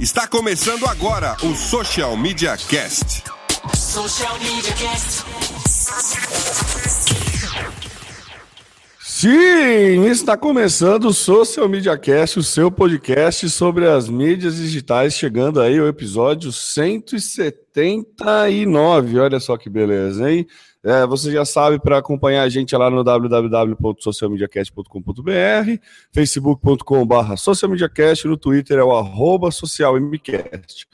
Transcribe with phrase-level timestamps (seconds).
[0.00, 3.24] Está começando agora o Social Media Cast.
[3.74, 5.24] Social Media Cast.
[9.20, 15.60] Sim, está começando o Social Media Cast, o seu podcast sobre as mídias digitais, chegando
[15.60, 19.18] aí o episódio 179.
[19.18, 20.46] Olha só que beleza, hein?
[20.84, 25.82] É, você já sabe, para acompanhar a gente é lá no www.socialmediacast.com.br,
[26.12, 30.86] facebook.com.br socialmediacast, no Twitter é o arroba socialmcast.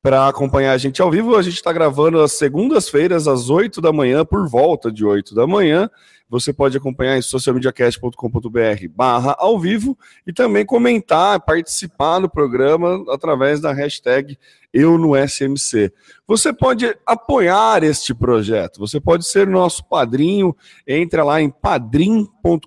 [0.00, 3.92] Para acompanhar a gente ao vivo, a gente está gravando às segundas-feiras, às 8 da
[3.92, 5.90] manhã, por volta de 8 da manhã.
[6.28, 13.60] Você pode acompanhar em socialmediacast.com.br barra ao vivo e também comentar, participar do programa através
[13.60, 14.36] da hashtag
[14.74, 15.92] eu no SMC.
[16.26, 20.54] Você pode apoiar este projeto, você pode ser nosso padrinho,
[20.86, 22.66] entra lá em padrim.com.br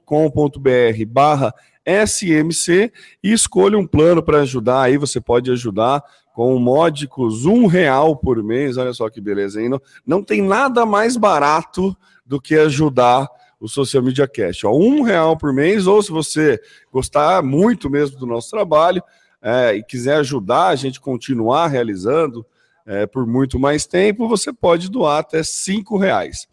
[1.07, 1.53] barra
[1.85, 2.91] SMC
[3.23, 4.83] e escolha um plano para ajudar.
[4.83, 6.01] Aí você pode ajudar
[6.33, 8.77] com módicos um real por mês.
[8.77, 9.69] Olha só que beleza, hein?
[9.69, 11.95] Não, não tem nada mais barato
[12.25, 13.27] do que ajudar
[13.59, 14.65] o Social Media Cast.
[14.65, 16.59] Ó, um real por mês, ou se você
[16.91, 19.03] gostar muito mesmo do nosso trabalho
[19.41, 22.45] é, e quiser ajudar a gente continuar realizando
[22.85, 26.47] é, por muito mais tempo, você pode doar até cinco reais.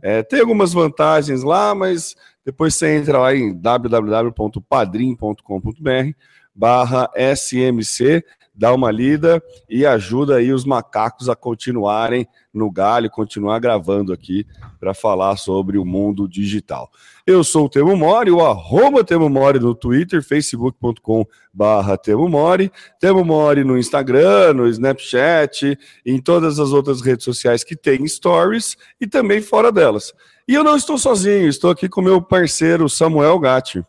[0.00, 6.16] É, tem algumas vantagens lá, mas depois você entra lá em www.padrim.com.br
[6.54, 8.24] barra SMC
[8.54, 14.46] dá uma lida e ajuda aí os macacos a continuarem no galho, continuar gravando aqui
[14.78, 16.90] para falar sobre o mundo digital.
[17.26, 22.70] Eu sou o Temo Mori, o arroba Temo Mori no Twitter, facebook.com barra Temo Mori,
[23.00, 28.76] Temo Mori no Instagram, no Snapchat, em todas as outras redes sociais que tem stories
[29.00, 30.12] e também fora delas.
[30.46, 33.82] E eu não estou sozinho, estou aqui com meu parceiro Samuel Gatti.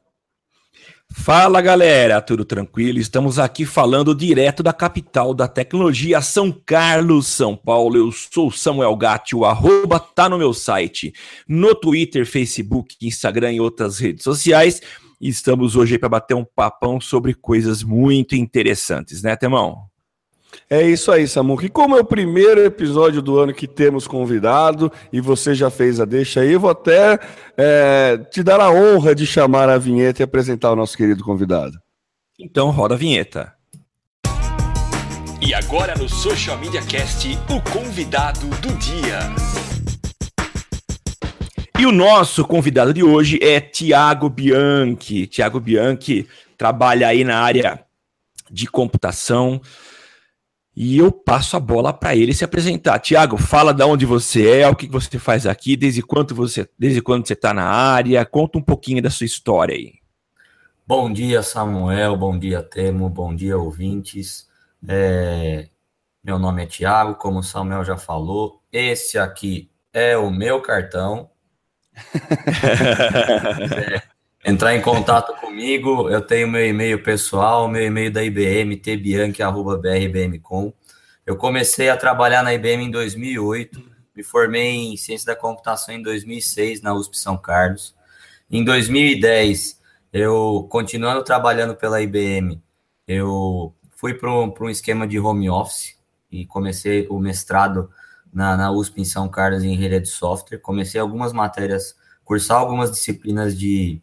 [1.16, 2.98] Fala galera, tudo tranquilo?
[2.98, 7.96] Estamos aqui falando direto da capital da tecnologia, São Carlos, São Paulo.
[7.96, 11.14] Eu sou Samuel Gatti, o arroba tá no meu site,
[11.48, 14.82] no Twitter, Facebook, Instagram e outras redes sociais.
[15.22, 19.93] Estamos hoje para bater um papão sobre coisas muito interessantes, né, Temão?
[20.70, 21.66] É isso aí, Samuca.
[21.66, 26.00] E como é o primeiro episódio do ano que temos convidado, e você já fez
[26.00, 27.20] a deixa aí, eu vou até
[27.58, 31.78] é, te dar a honra de chamar a vinheta e apresentar o nosso querido convidado.
[32.40, 33.54] Então roda a vinheta.
[35.46, 39.20] E agora no Social Media Cast, o convidado do dia.
[41.78, 45.28] E o nosso convidado de hoje é Tiago Bianchi.
[45.28, 46.26] Tiago Bianchi
[46.58, 47.84] trabalha aí na área
[48.50, 49.60] de computação,
[50.76, 53.00] e eu passo a bola para ele se apresentar.
[53.00, 57.02] Tiago, fala de onde você é, o que você faz aqui, desde quando você, desde
[57.02, 59.94] quando você está na área, conta um pouquinho da sua história aí.
[60.86, 64.48] Bom dia, Samuel, bom dia, Temo, bom dia, ouvintes.
[64.88, 65.70] É...
[66.24, 71.30] Meu nome é Tiago, como o Samuel já falou, esse aqui é o meu cartão.
[73.78, 74.02] é,
[74.44, 80.74] entrar em contato comigo, eu tenho meu e-mail pessoal, meu e-mail da IBM, tbianchi.brbm.com.
[81.26, 83.82] Eu comecei a trabalhar na IBM em 2008,
[84.16, 87.96] me formei em Ciência da Computação em 2006 na USP São Carlos.
[88.52, 89.80] Em 2010,
[90.12, 92.62] eu, continuando trabalhando pela IBM,
[93.08, 95.98] eu fui para um, um esquema de home office
[96.30, 97.90] e comecei o mestrado
[98.32, 100.60] na, na USP em São Carlos em engenharia de software.
[100.60, 104.02] Comecei algumas matérias, cursar algumas disciplinas de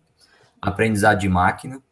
[0.61, 1.83] aprendizado de máquina.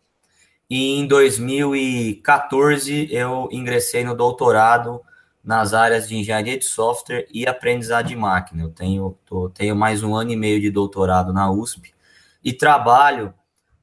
[0.69, 5.01] E em 2014 eu ingressei no doutorado
[5.43, 8.65] nas áreas de engenharia de software e aprendizado de máquina.
[8.65, 11.95] Eu tenho, tô, tenho mais um ano e meio de doutorado na USP
[12.45, 13.33] e trabalho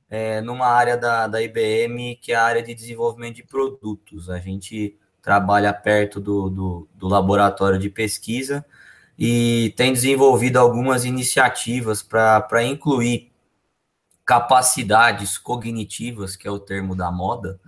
[0.09, 4.29] é, numa área da, da IBM que é a área de desenvolvimento de produtos.
[4.29, 8.63] A gente trabalha perto do, do, do laboratório de pesquisa
[9.17, 13.31] e tem desenvolvido algumas iniciativas para incluir
[14.25, 17.59] capacidades cognitivas, que é o termo da moda,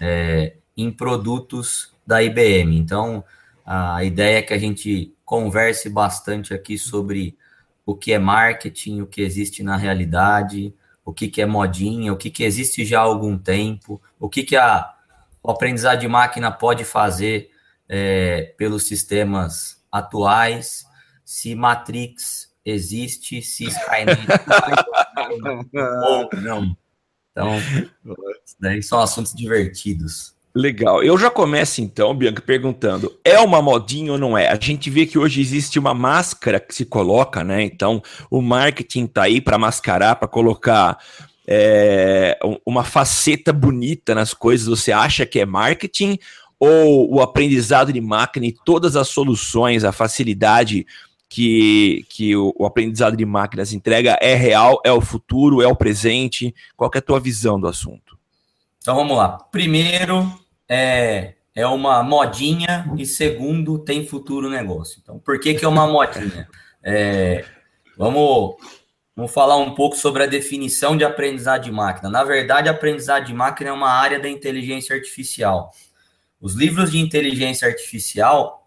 [0.00, 2.78] é, em produtos da IBM.
[2.78, 3.22] Então,
[3.66, 7.36] a ideia é que a gente converse bastante aqui sobre
[7.84, 10.74] o que é marketing, o que existe na realidade,
[11.04, 14.42] o que, que é modinha, o que, que existe já há algum tempo, o que,
[14.42, 14.94] que a,
[15.42, 17.50] o aprendizado de máquina pode fazer
[17.88, 20.86] é, pelos sistemas atuais,
[21.24, 24.18] se Matrix existe, se Skynet
[26.06, 26.76] ou não.
[27.30, 27.52] Então,
[28.58, 30.34] daí são assuntos divertidos.
[30.54, 31.04] Legal.
[31.04, 34.48] Eu já começo então, Bianca, perguntando: é uma modinha ou não é?
[34.48, 37.62] A gente vê que hoje existe uma máscara que se coloca, né?
[37.62, 40.98] Então, o marketing tá aí para mascarar, para colocar
[41.46, 42.36] é,
[42.66, 44.66] uma faceta bonita nas coisas.
[44.66, 46.18] Você acha que é marketing
[46.58, 50.84] ou o aprendizado de máquina e todas as soluções, a facilidade
[51.28, 55.76] que, que o, o, aprendizado de máquinas entrega é real, é o futuro, é o
[55.76, 56.54] presente?
[56.76, 58.18] Qual é a tua visão do assunto?
[58.80, 59.38] Então vamos lá.
[59.52, 60.32] Primeiro,
[60.68, 65.00] é, é uma modinha e segundo, tem futuro negócio.
[65.02, 66.48] Então, por que, que é uma modinha?
[66.82, 67.44] É,
[67.96, 68.56] vamos,
[69.14, 72.08] vamos falar um pouco sobre a definição de aprendizado de máquina.
[72.08, 75.72] Na verdade, aprendizado de máquina é uma área da inteligência artificial.
[76.40, 78.57] Os livros de inteligência artificial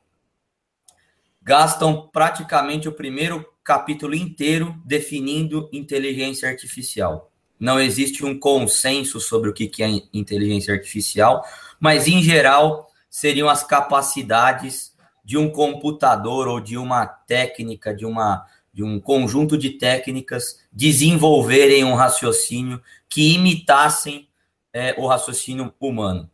[1.41, 7.31] gastam praticamente o primeiro capítulo inteiro definindo inteligência artificial.
[7.59, 11.45] Não existe um consenso sobre o que é inteligência artificial,
[11.79, 18.45] mas em geral seriam as capacidades de um computador ou de uma técnica, de uma
[18.73, 24.29] de um conjunto de técnicas desenvolverem um raciocínio que imitassem
[24.73, 26.29] é, o raciocínio humano.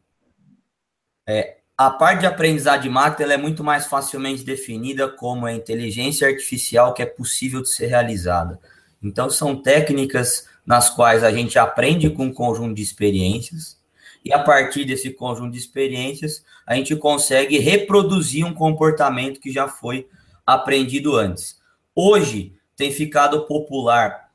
[1.25, 6.28] É, a parte de aprendizado de máquina é muito mais facilmente definida como a inteligência
[6.28, 8.60] artificial que é possível de ser realizada.
[9.02, 13.78] Então, são técnicas nas quais a gente aprende com um conjunto de experiências,
[14.26, 19.68] e a partir desse conjunto de experiências, a gente consegue reproduzir um comportamento que já
[19.68, 20.08] foi
[20.46, 21.62] aprendido antes.
[21.96, 24.30] Hoje, tem ficado popular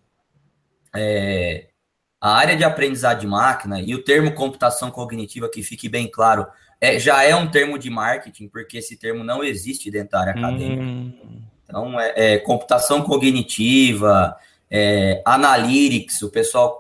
[0.95, 1.67] é,
[2.21, 6.47] a área de aprendizado de máquina e o termo computação cognitiva, que fique bem claro,
[6.83, 10.33] é, já é um termo de marketing, porque esse termo não existe dentro da área
[10.33, 10.83] acadêmica.
[10.83, 11.41] Hum.
[11.63, 14.37] Então, é, é, computação cognitiva,
[14.69, 16.77] é, analytics, o pessoal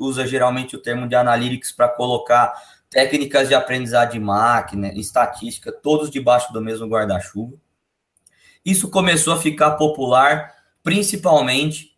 [0.00, 2.52] usa geralmente o termo de analytics para colocar
[2.90, 7.56] técnicas de aprendizado de máquina, estatística, todos debaixo do mesmo guarda-chuva.
[8.64, 10.52] Isso começou a ficar popular
[10.82, 11.96] principalmente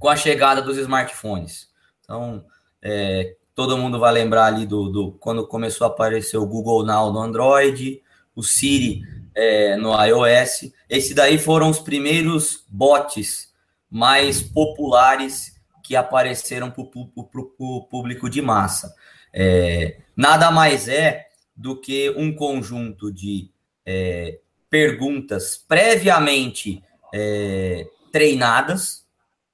[0.00, 1.68] com a chegada dos smartphones.
[2.02, 2.44] Então,
[2.82, 7.10] é, Todo mundo vai lembrar ali do, do quando começou a aparecer o Google Now
[7.10, 8.02] no Android,
[8.34, 9.02] o Siri
[9.34, 10.70] é, no iOS.
[10.90, 13.48] Esse daí foram os primeiros bots
[13.90, 18.94] mais populares que apareceram para o público de massa.
[19.32, 21.26] É, nada mais é
[21.56, 23.50] do que um conjunto de
[23.86, 24.38] é,
[24.68, 29.05] perguntas previamente é, treinadas,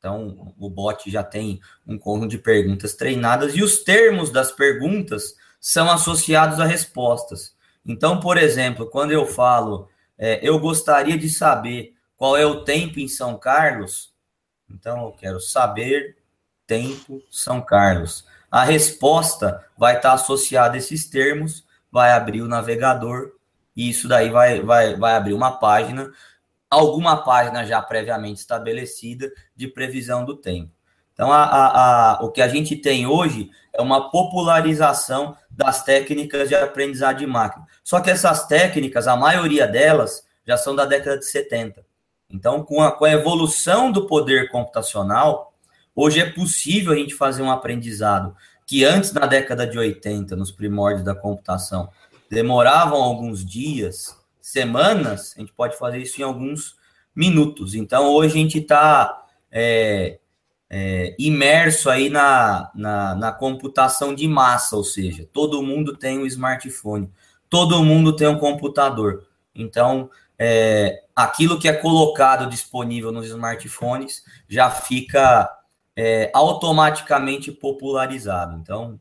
[0.03, 5.37] então, o bot já tem um conjunto de perguntas treinadas e os termos das perguntas
[5.61, 7.55] são associados a respostas.
[7.87, 9.89] Então, por exemplo, quando eu falo,
[10.19, 14.13] é, eu gostaria de saber qual é o tempo em São Carlos,
[14.69, 16.17] então eu quero saber
[16.67, 18.27] tempo São Carlos.
[18.51, 23.31] A resposta vai estar associada a esses termos, vai abrir o navegador
[23.77, 26.11] e isso daí vai, vai, vai abrir uma página
[26.73, 30.71] alguma página já previamente estabelecida de previsão do tempo.
[31.13, 36.49] Então, a, a, a, o que a gente tem hoje é uma popularização das técnicas
[36.49, 37.67] de aprendizado de máquina.
[37.85, 41.85] Só que essas técnicas, a maioria delas, já são da década de 70.
[42.31, 45.53] Então, com a, com a evolução do poder computacional,
[45.95, 48.35] hoje é possível a gente fazer um aprendizado
[48.67, 51.91] que antes, na década de 80, nos primórdios da computação,
[52.31, 56.77] demoravam alguns dias, semanas, a gente pode fazer isso em alguns
[57.15, 57.75] minutos.
[57.75, 60.19] Então, hoje a gente está é,
[60.69, 66.27] é, imerso aí na, na, na, computação de massa, ou seja, todo mundo tem um
[66.27, 67.11] smartphone,
[67.49, 69.27] todo mundo tem um computador.
[69.55, 75.49] Então, é, aquilo que é colocado disponível nos smartphones já fica
[75.95, 78.57] é, automaticamente popularizado.
[78.57, 78.99] Então,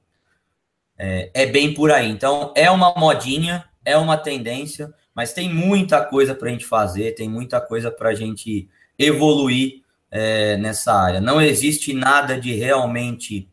[0.98, 2.12] é, é bem por aí.
[2.12, 7.16] Então, é uma modinha, é uma tendência, mas tem muita coisa para a gente fazer,
[7.16, 11.22] tem muita coisa para a gente evoluir é, nessa área.
[11.22, 13.50] Não existe nada de realmente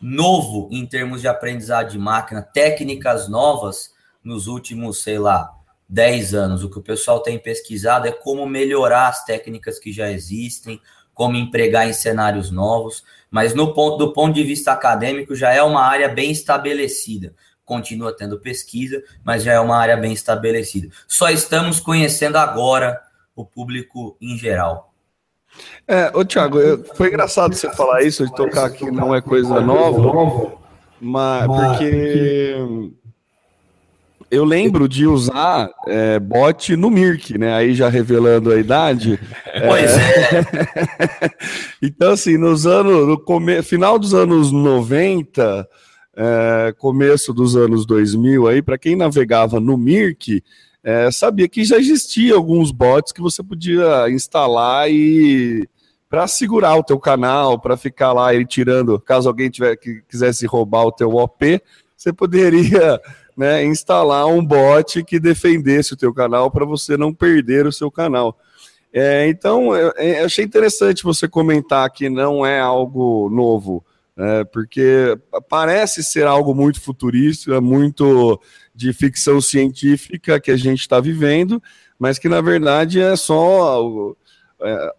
[0.00, 5.50] novo em termos de aprendizado de máquina, técnicas novas nos últimos, sei lá,
[5.88, 6.64] 10 anos.
[6.64, 10.80] O que o pessoal tem pesquisado é como melhorar as técnicas que já existem,
[11.14, 15.62] como empregar em cenários novos, mas no ponto, do ponto de vista acadêmico já é
[15.62, 17.34] uma área bem estabelecida
[17.66, 20.88] continua tendo pesquisa, mas já é uma área bem estabelecida.
[21.06, 22.98] Só estamos conhecendo agora
[23.34, 24.94] o público em geral.
[25.86, 26.58] É, ô Thiago,
[26.94, 30.54] foi engraçado você falar isso, de tocar aqui não é coisa nova,
[31.00, 32.54] mas porque
[34.30, 37.54] eu lembro de usar é, bot no Mirk, né?
[37.54, 39.18] Aí já revelando a idade.
[39.66, 40.38] Pois é.
[40.40, 41.30] é.
[41.80, 43.62] então, assim, nos anos, no come...
[43.62, 45.66] final dos anos 90,
[46.16, 50.42] é, começo dos anos 2000 aí, para quem navegava no Mirk,
[50.82, 55.68] é, sabia que já existia alguns bots que você podia instalar e
[56.08, 60.46] para segurar o teu canal, para ficar lá ele tirando, caso alguém tiver que quisesse
[60.46, 61.60] roubar o teu OP,
[61.96, 63.00] você poderia
[63.36, 67.90] né, instalar um bot que defendesse o teu canal para você não perder o seu
[67.90, 68.38] canal.
[68.92, 73.84] É, então, eu, eu, achei interessante você comentar que não é algo novo,
[74.16, 75.16] né, porque
[75.48, 78.40] parece ser algo muito futurista, muito
[78.74, 81.62] de ficção científica que a gente está vivendo,
[81.98, 84.14] mas que na verdade é só.
[84.62, 84.92] É,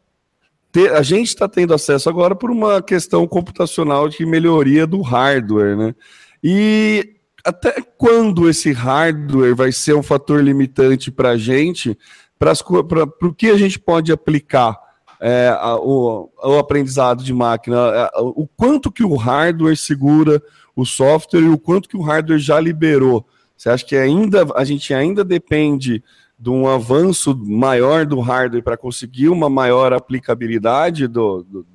[0.72, 5.76] ter, a gente está tendo acesso agora por uma questão computacional de melhoria do hardware,
[5.76, 5.96] né?
[6.44, 11.98] E até quando esse hardware vai ser um fator limitante para a gente,
[12.38, 12.54] para
[13.24, 14.78] o que a gente pode aplicar
[15.20, 20.42] é, a, o, o, aprendizado de máquina, a, o quanto que o hardware segura
[20.76, 23.26] o software e o quanto que o hardware já liberou.
[23.58, 26.04] Você acha que ainda a gente ainda depende
[26.40, 31.66] de um avanço maior do hardware para conseguir uma maior aplicabilidade do, do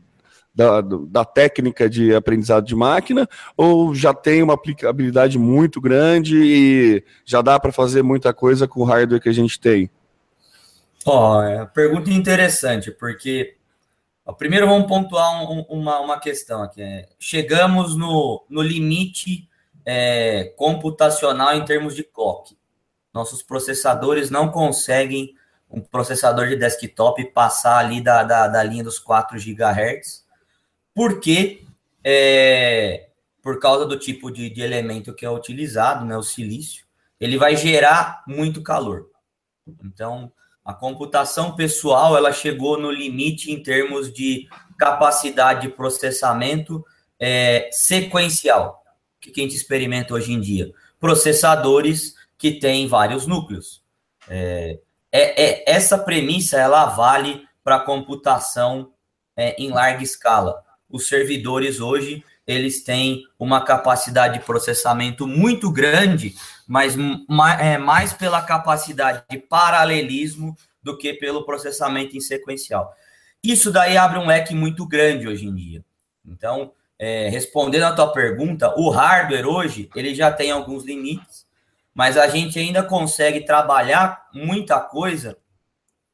[0.55, 7.05] da, da, técnica de aprendizado de máquina, ou já tem uma aplicabilidade muito grande e
[7.25, 9.91] já dá para fazer muita coisa com o hardware que a gente tem?
[11.05, 13.57] Ó, é pergunta interessante, porque
[14.25, 16.83] ó, primeiro vamos pontuar um, uma, uma questão aqui.
[16.83, 19.49] É, chegamos no, no limite
[19.85, 22.57] é, computacional em termos de clock.
[23.13, 25.35] Nossos processadores não conseguem
[25.69, 30.25] um processador de desktop passar ali da, da, da linha dos 4 GHz,
[30.95, 31.65] porque
[32.05, 33.09] é,
[33.43, 36.85] por causa do tipo de, de elemento que é utilizado, né, o silício,
[37.19, 39.11] ele vai gerar muito calor.
[39.85, 40.33] Então,
[40.65, 46.85] a computação pessoal ela chegou no limite em termos de capacidade de processamento
[47.19, 48.83] é, sequencial.
[49.21, 50.73] Que a gente experimenta hoje em dia?
[50.99, 53.83] Processadores que tem vários núcleos.
[54.29, 54.79] É,
[55.11, 58.93] é, é essa premissa ela vale para computação
[59.37, 60.63] é, em larga escala.
[60.89, 66.35] Os servidores hoje eles têm uma capacidade de processamento muito grande,
[66.67, 66.97] mas
[67.61, 72.93] é, mais pela capacidade de paralelismo do que pelo processamento em sequencial.
[73.43, 75.85] Isso daí abre um leque muito grande hoje em dia.
[76.25, 81.47] Então, é, respondendo a tua pergunta, o hardware hoje ele já tem alguns limites
[81.95, 85.37] mas a gente ainda consegue trabalhar muita coisa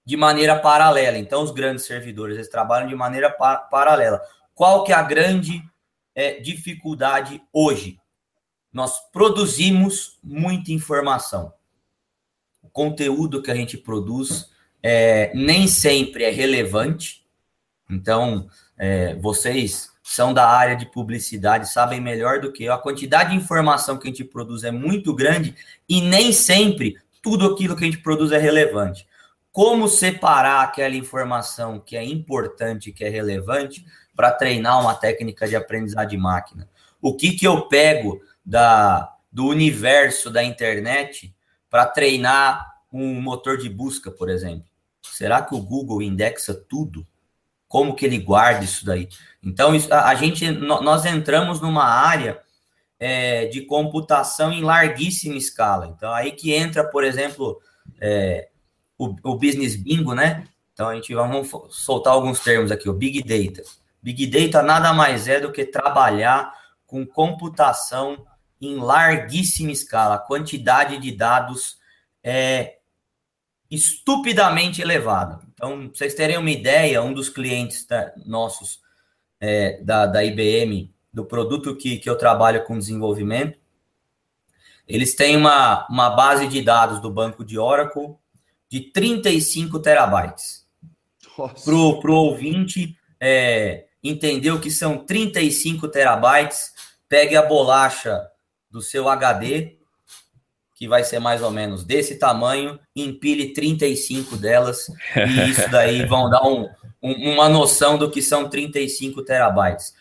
[0.04, 1.18] de maneira paralela.
[1.18, 4.20] Então, os grandes servidores eles trabalham de maneira pa paralela.
[4.54, 5.62] Qual que é a grande
[6.19, 7.97] é, dificuldade hoje?
[8.73, 11.53] Nós produzimos muita informação.
[12.61, 14.51] O conteúdo que a gente produz
[14.83, 17.25] é, nem sempre é relevante.
[17.89, 22.73] Então, é, vocês são da área de publicidade, sabem melhor do que eu.
[22.73, 25.55] A quantidade de informação que a gente produz é muito grande
[25.89, 29.07] e nem sempre tudo aquilo que a gente produz é relevante.
[29.53, 33.85] Como separar aquela informação que é importante, que é relevante,
[34.19, 36.69] para treinar uma técnica de aprendizagem de máquina?
[37.01, 41.33] O que, que eu pego da, do universo da internet
[41.71, 44.67] para treinar um motor de busca, por exemplo?
[45.03, 47.07] Será que o Google indexa tudo?
[47.69, 49.09] como que ele guarda isso daí.
[49.43, 52.41] Então, a, gente, nós entramos numa área
[52.99, 55.95] é, de computação em larguíssima escala.
[55.95, 57.61] Então, aí que entra, por exemplo,
[58.01, 58.49] é,
[58.97, 60.45] o, o business bingo, né?
[60.73, 63.63] Então, a gente vamos soltar alguns termos aqui, o Big Data.
[64.02, 66.52] Big Data nada mais é do que trabalhar
[66.87, 68.25] com computação
[68.61, 70.17] em larguíssima escala.
[70.17, 71.78] A quantidade de dados
[72.23, 72.78] é
[73.71, 75.40] estupidamente elevada.
[75.52, 78.81] Então, vocês terem uma ideia, um dos clientes da, nossos
[79.40, 83.59] é, da, da IBM, do produto que, que eu trabalho com desenvolvimento,
[84.87, 88.17] eles têm uma, uma base de dados do banco de Oracle
[88.71, 90.67] de 35 terabytes.
[91.64, 96.73] Para o ouvinte é, entender o que são 35 terabytes,
[97.09, 98.21] pegue a bolacha
[98.71, 99.78] do seu HD,
[100.75, 106.31] que vai ser mais ou menos desse tamanho, empilhe 35 delas, e isso daí vão
[106.31, 106.69] dar um,
[107.02, 109.93] um, uma noção do que são 35 terabytes.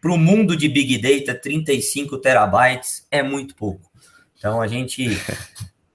[0.00, 3.90] Para o mundo de Big Data, 35 terabytes é muito pouco.
[4.38, 5.04] Então a gente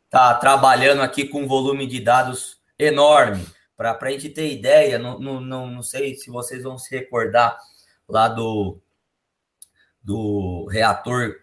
[0.05, 3.43] está trabalhando aqui com um volume de dados enorme.
[3.75, 7.57] Para a gente ter ideia, não, não, não, sei se vocês vão se recordar
[8.07, 8.79] lá do,
[10.01, 11.41] do reator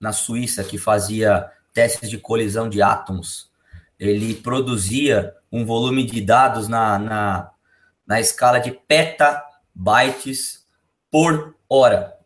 [0.00, 3.50] na Suíça que fazia testes de colisão de átomos,
[3.98, 7.50] ele produzia um volume de dados na, na,
[8.06, 10.66] na escala de petabytes
[11.10, 12.18] por hora.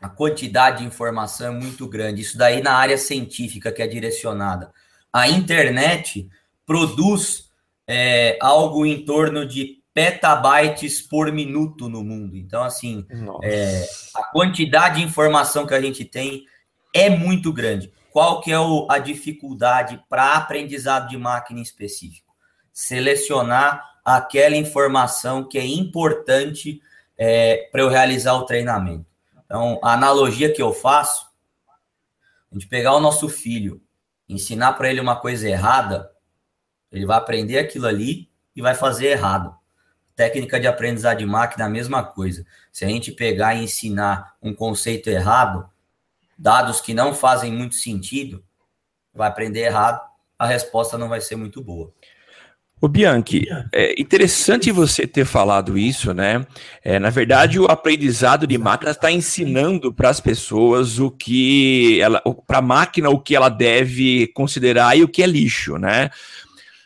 [0.00, 2.20] A quantidade de informação é muito grande.
[2.20, 4.70] Isso daí na área científica que é direcionada.
[5.10, 6.28] A internet
[6.66, 7.50] produz
[7.86, 12.36] é, algo em torno de petabytes por minuto no mundo.
[12.36, 13.06] Então, assim,
[13.42, 16.44] é, a quantidade de informação que a gente tem
[16.92, 17.92] é muito grande.
[18.10, 22.34] Qual que é o, a dificuldade para aprendizado de máquina em específico?
[22.72, 26.80] Selecionar aquela informação que é importante
[27.16, 29.06] é, para eu realizar o treinamento.
[29.44, 31.26] Então, a analogia que eu faço,
[32.50, 33.80] a gente pegar o nosso filho,
[34.28, 36.10] ensinar para ele uma coisa errada,
[36.94, 39.54] ele vai aprender aquilo ali e vai fazer errado.
[40.14, 42.46] Técnica de aprendizado de máquina, a mesma coisa.
[42.70, 45.68] Se a gente pegar e ensinar um conceito errado,
[46.38, 48.44] dados que não fazem muito sentido,
[49.12, 50.00] vai aprender errado,
[50.38, 51.92] a resposta não vai ser muito boa.
[52.80, 56.46] O Bianchi, é interessante você ter falado isso, né?
[56.82, 62.20] É, na verdade, o aprendizado de máquina está ensinando para as pessoas o que ela,
[62.46, 66.10] para a máquina o que ela deve considerar e o que é lixo, né?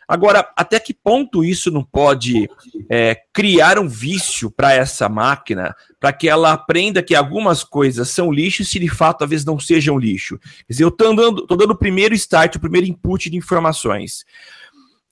[0.09, 2.49] Agora, até que ponto isso não pode
[2.89, 8.33] é, criar um vício para essa máquina, para que ela aprenda que algumas coisas são
[8.33, 10.39] lixo se de fato talvez não sejam lixo?
[10.39, 14.25] Quer dizer, eu estou dando, tô dando o primeiro start, o primeiro input de informações.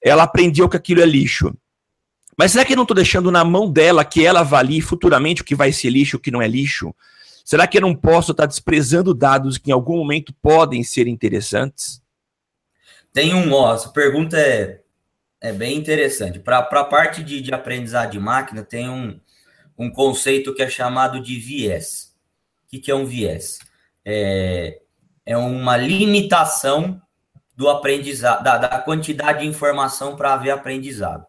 [0.02, 1.54] Ela aprendeu que aquilo é lixo.
[2.38, 5.44] Mas será que eu não estou deixando na mão dela que ela avalie futuramente o
[5.44, 6.94] que vai ser lixo o que não é lixo?
[7.44, 11.06] Será que eu não posso estar tá desprezando dados que em algum momento podem ser
[11.06, 12.00] interessantes?
[13.12, 14.82] Tem um, ó, essa pergunta é,
[15.46, 16.38] é bem interessante.
[16.38, 19.20] Para a parte de, de aprendizado de máquina, tem um,
[19.78, 22.14] um conceito que é chamado de viés.
[22.64, 23.58] O que, que é um viés?
[24.04, 24.80] É,
[25.24, 27.00] é uma limitação
[27.56, 31.26] do aprendizado, da, da quantidade de informação para haver aprendizado.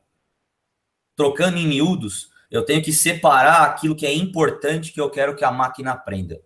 [1.15, 5.45] Trocando em miúdos, eu tenho que separar aquilo que é importante que eu quero que
[5.45, 6.39] a máquina aprenda.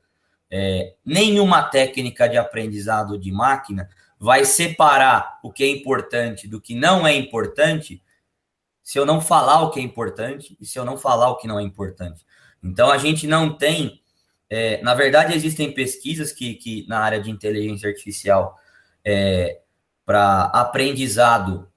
[0.49, 3.89] É, nenhuma técnica de aprendizado de máquina
[4.21, 8.03] vai separar o que é importante do que não é importante
[8.83, 11.47] se eu não falar o que é importante e se eu não falar o que
[11.47, 12.23] não é importante.
[12.63, 13.99] Então a gente não tem.
[14.47, 18.59] É, na verdade, existem pesquisas que, que na área de inteligência artificial
[19.03, 19.59] é,
[20.05, 21.67] para aprendizado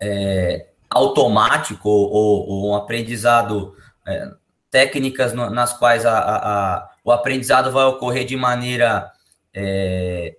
[0.00, 4.30] é, automático ou, ou, um aprendizado é,
[4.70, 9.12] técnicas no, nas quais a, a, a, o aprendizado vai ocorrer de maneira
[9.52, 10.36] é,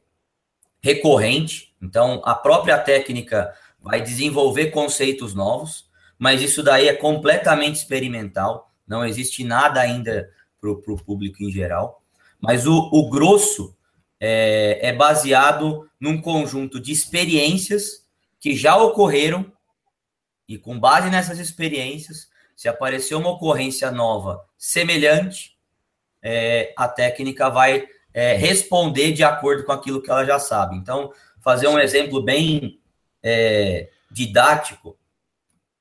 [0.84, 1.74] recorrente.
[1.82, 9.06] Então, a própria técnica vai desenvolver conceitos novos, mas isso daí é completamente experimental, não
[9.06, 12.04] existe nada ainda para o público em geral.
[12.40, 13.76] Mas o, o grosso
[14.20, 18.06] é, é baseado num conjunto de experiências
[18.40, 19.52] que já ocorreram,
[20.48, 25.58] e com base nessas experiências, se aparecer uma ocorrência nova semelhante,
[26.22, 30.76] é, a técnica vai é, responder de acordo com aquilo que ela já sabe.
[30.78, 32.80] Então, fazer um exemplo bem
[33.22, 34.98] é, didático,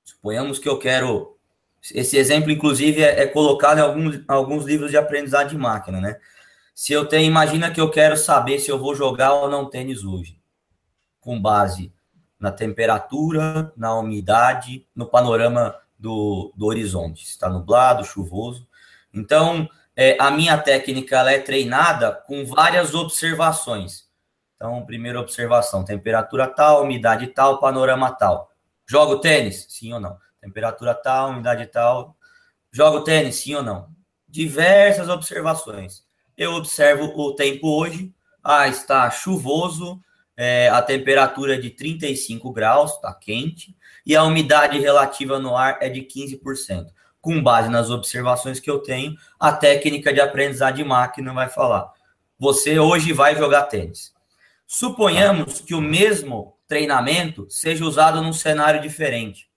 [0.05, 1.37] suponhamos que eu quero.
[1.93, 6.19] Esse exemplo, inclusive, é, é colocado em alguns, alguns livros de aprendizagem de máquina, né?
[6.75, 10.05] Se eu tenho, imagina que eu quero saber se eu vou jogar ou não tênis
[10.05, 10.39] hoje,
[11.21, 11.93] com base
[12.41, 18.67] na temperatura, na umidade, no panorama do, do horizonte, está nublado, chuvoso.
[19.15, 19.69] Então,
[20.03, 24.09] é, a minha técnica ela é treinada com várias observações.
[24.57, 28.51] Então, primeira observação: temperatura tal, umidade tal, panorama tal.
[28.85, 29.65] Jogo tênis?
[29.69, 30.19] Sim ou não?
[30.41, 32.17] Temperatura tal, umidade tal.
[32.73, 33.37] Jogo tênis?
[33.37, 33.89] Sim ou não?
[34.29, 36.03] Diversas observações.
[36.37, 38.13] Eu observo o tempo hoje.
[38.43, 40.03] Ah, está chuvoso,
[40.37, 45.79] é, a temperatura é de 35 graus, está quente, e a umidade relativa no ar
[45.81, 46.91] é de 15%
[47.23, 51.91] com base nas observações que eu tenho, a técnica de aprendizado de máquina vai falar:
[52.37, 54.13] você hoje vai jogar tênis.
[54.67, 59.49] Suponhamos que o mesmo treinamento seja usado num cenário diferente.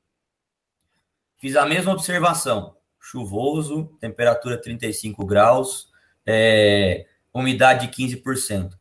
[1.37, 5.89] Fiz a mesma observação: chuvoso, temperatura 35 graus,
[6.23, 8.73] é, umidade de 15%.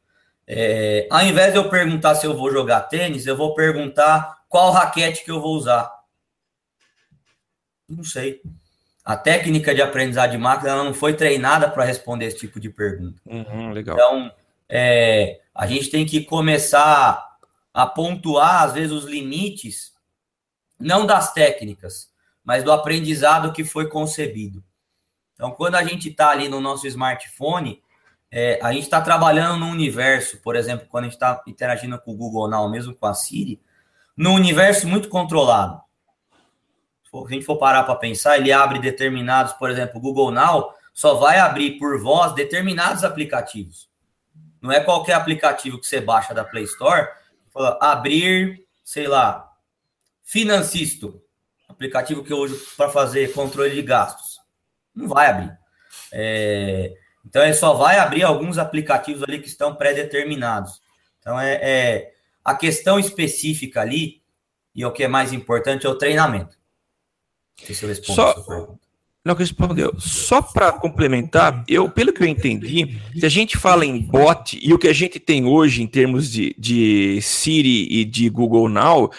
[0.46, 4.72] É, ao invés de eu perguntar se eu vou jogar tênis, eu vou perguntar qual
[4.72, 5.90] raquete que eu vou usar.
[7.88, 8.42] Não sei
[9.04, 12.70] a técnica de aprendizado de máquina ela não foi treinada para responder esse tipo de
[12.70, 13.20] pergunta.
[13.26, 13.94] Uhum, legal.
[13.96, 14.32] Então,
[14.66, 17.36] é, a gente tem que começar
[17.72, 19.92] a pontuar, às vezes, os limites,
[20.80, 22.10] não das técnicas,
[22.42, 24.64] mas do aprendizado que foi concebido.
[25.34, 27.82] Então, quando a gente está ali no nosso smartphone,
[28.30, 32.12] é, a gente está trabalhando num universo, por exemplo, quando a gente está interagindo com
[32.12, 33.60] o Google Now, mesmo com a Siri,
[34.16, 35.83] num universo muito controlado
[37.22, 40.74] se a gente for parar para pensar, ele abre determinados, por exemplo, o Google Now
[40.92, 43.88] só vai abrir por voz determinados aplicativos.
[44.60, 47.08] Não é qualquer aplicativo que você baixa da Play Store,
[47.52, 49.50] fala, abrir, sei lá,
[50.22, 51.22] Financisto,
[51.68, 54.40] aplicativo que eu uso para fazer controle de gastos.
[54.94, 55.58] Não vai abrir.
[56.10, 60.80] É, Então ele só vai abrir alguns aplicativos ali que estão pré-determinados.
[61.20, 64.22] Então é, é, a questão específica ali,
[64.74, 66.56] e o que é mais importante, é o treinamento.
[68.14, 68.76] Só...
[69.24, 69.94] Não respondeu.
[69.98, 74.74] Só para complementar, eu, pelo que eu entendi, se a gente fala em bot e
[74.74, 79.10] o que a gente tem hoje em termos de, de Siri e de Google Now,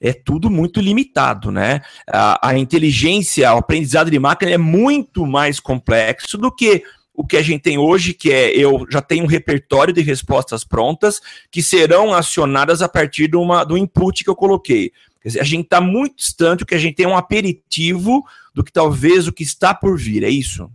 [0.00, 1.80] é tudo muito limitado, né?
[2.08, 6.82] A, a inteligência, o aprendizado de máquina é muito mais complexo do que
[7.14, 10.64] o que a gente tem hoje, que é eu já tenho um repertório de respostas
[10.64, 11.20] prontas
[11.52, 14.90] que serão acionadas a partir de uma, do input que eu coloquei.
[15.22, 18.72] Quer dizer, a gente está muito distante, que a gente tem um aperitivo do que
[18.72, 20.70] talvez o que está por vir, é isso?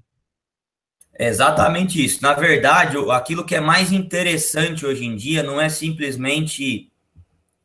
[1.19, 2.21] É exatamente isso.
[2.21, 6.91] Na verdade, aquilo que é mais interessante hoje em dia não é simplesmente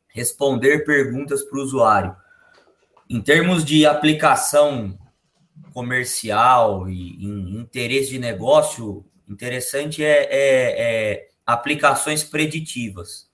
[0.07, 2.15] responder perguntas para o usuário.
[3.09, 4.97] Em termos de aplicação
[5.71, 13.31] comercial e interesse de negócio, interessante é, é, é aplicações preditivas.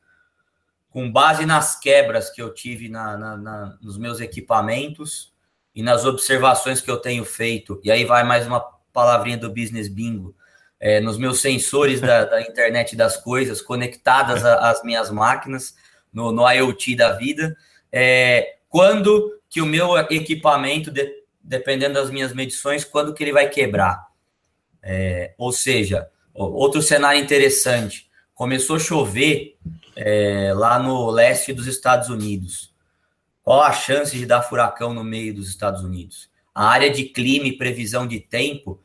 [0.90, 5.32] Com base nas quebras que eu tive na, na, na, nos meus equipamentos
[5.76, 8.60] e nas observações que eu tenho feito, e aí vai mais uma
[8.92, 10.36] palavrinha do Business Bingo,
[10.80, 15.76] é, nos meus sensores da, da, internet das coisas conectadas às minhas máquinas,
[16.12, 17.56] no, no IoT da vida,
[17.92, 23.50] é, quando que o meu equipamento, de, dependendo das minhas medições, quando que ele vai
[23.50, 24.08] quebrar.
[24.82, 29.58] É, ou seja, outro cenário interessante, começou a chover
[30.02, 32.74] é, lá no leste dos Estados Unidos.
[33.44, 36.30] Qual a chance de dar furacão no meio dos Estados Unidos?
[36.56, 38.82] A área de clima e previsão de tempo,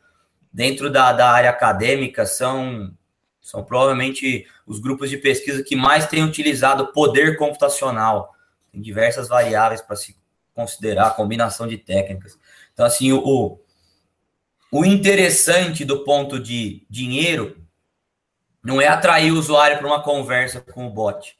[0.52, 2.92] dentro da, da área acadêmica, são
[3.40, 8.34] são provavelmente os grupos de pesquisa que mais têm utilizado poder computacional.
[8.72, 10.16] Tem diversas variáveis para se
[10.54, 12.38] considerar, combinação de técnicas.
[12.72, 13.60] Então, assim, o,
[14.72, 17.63] o interessante do ponto de dinheiro
[18.64, 21.36] não é atrair o usuário para uma conversa com o bot.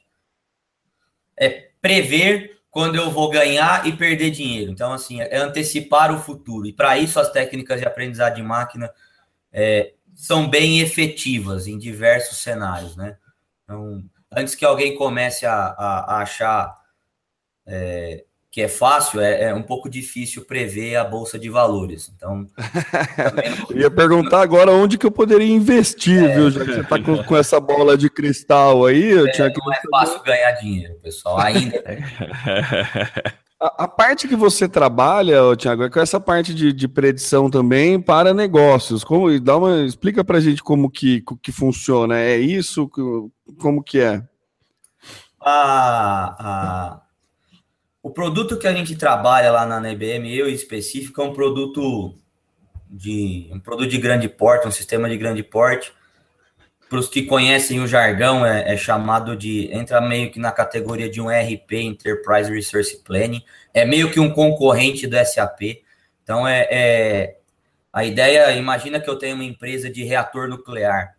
[1.35, 4.71] É prever quando eu vou ganhar e perder dinheiro.
[4.71, 6.67] Então, assim, é antecipar o futuro.
[6.67, 8.93] E para isso, as técnicas de aprendizado de máquina
[9.51, 13.17] é, são bem efetivas em diversos cenários, né?
[13.63, 16.75] Então, antes que alguém comece a, a, a achar
[17.65, 22.09] é, que é fácil, é, é, um pouco difícil prever a bolsa de valores.
[22.15, 22.47] Então,
[23.69, 26.49] eu ia perguntar agora onde que eu poderia investir, é, viu?
[26.49, 29.59] Já que você está com, com, essa bola de cristal aí, eu é, tinha que.
[29.59, 31.37] Não é fácil ganhar dinheiro, pessoal.
[31.37, 31.83] Ainda.
[33.57, 38.01] A, a, parte que você trabalha, Tiago, é com essa parte de, de, predição também
[38.01, 39.01] para negócios.
[39.01, 42.19] Como dá uma explica para a gente como que, que funciona?
[42.19, 42.89] É isso?
[43.57, 44.21] Como que é?
[45.41, 47.04] A, a,
[48.05, 52.15] o produto que a gente trabalha lá na IBM, eu em específico, é um produto
[52.87, 55.91] de um produto de grande porte, um sistema de grande porte
[56.87, 59.73] para os que conhecem o jargão, é, é, chamado de.
[59.73, 63.43] entra meio que na categoria de um RP, Enterprise Resource Planning.
[63.73, 65.83] É meio que um concorrente do SAP.
[66.21, 67.39] Então, é, é
[67.91, 68.51] a ideia.
[68.51, 71.17] Imagina que eu tenho uma empresa de reator nuclear,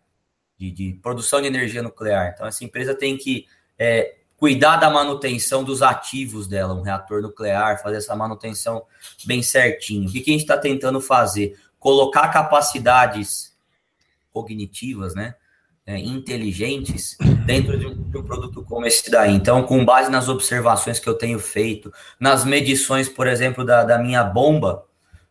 [0.57, 2.31] de, de produção de energia nuclear.
[2.33, 3.45] Então, essa empresa tem que
[3.77, 8.83] é, cuidar da manutenção dos ativos dela, um reator nuclear, fazer essa manutenção
[9.25, 10.07] bem certinho.
[10.07, 11.59] O que, que a gente está tentando fazer?
[11.79, 13.53] Colocar capacidades
[14.31, 15.35] cognitivas, né?
[15.87, 19.33] é, inteligentes dentro de um, de um, produto como esse daí.
[19.33, 23.97] Então, com base nas observações que eu tenho feito, nas medições, por exemplo, da, da
[23.97, 24.83] minha bomba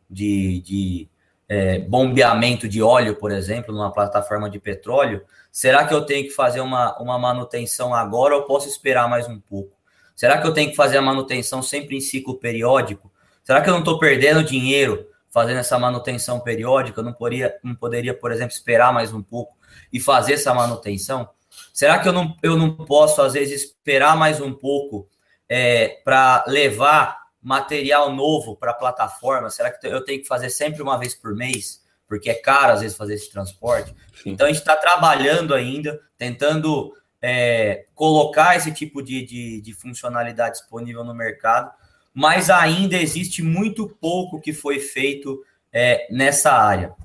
[0.08, 1.08] de, de
[1.48, 6.30] é, bombeamento de óleo, por exemplo, numa plataforma de petróleo, será que eu tenho que
[6.30, 9.76] fazer uma, uma manutenção agora ou posso esperar mais um pouco?
[10.14, 13.12] Será que eu tenho que fazer a manutenção sempre em ciclo periódico?
[13.44, 17.00] Será que eu não estou perdendo dinheiro fazendo essa manutenção periódica?
[17.00, 19.56] Eu não poderia, não poderia, por exemplo, esperar mais um pouco?
[19.92, 21.28] e fazer essa manutenção?
[21.72, 25.08] Será que eu não, eu não posso, às vezes, esperar mais um pouco
[25.48, 29.48] é, para levar material novo para a plataforma?
[29.50, 31.80] Será que eu tenho que fazer sempre uma vez por mês?
[32.08, 33.94] Porque é caro, às vezes, fazer esse transporte.
[34.20, 34.30] Sim.
[34.30, 40.58] Então, a gente está trabalhando ainda, tentando é, colocar esse tipo de, de, de funcionalidade
[40.58, 41.70] disponível no mercado,
[42.12, 45.40] mas ainda existe muito pouco que foi feito
[45.72, 46.96] é, nessa área.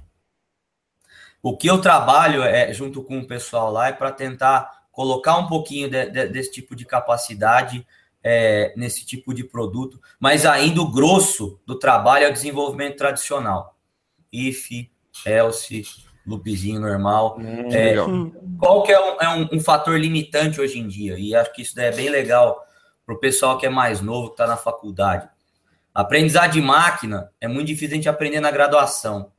[1.39, 5.45] O que eu trabalho é junto com o pessoal lá é para tentar colocar um
[5.45, 7.85] pouquinho de, de, desse tipo de capacidade
[8.23, 13.77] é, nesse tipo de produto, mas ainda o grosso do trabalho é o desenvolvimento tradicional.
[14.31, 14.69] If,
[15.25, 15.83] else,
[16.25, 17.37] loopzinho normal.
[17.39, 17.95] Hum, é,
[18.57, 21.17] qual que é, um, é um, um, fator limitante hoje em dia?
[21.17, 22.65] E acho que isso é bem legal
[23.05, 25.27] para o pessoal que é mais novo, que está na faculdade.
[25.93, 29.31] Aprendizado de máquina é muito difícil a gente aprender na graduação.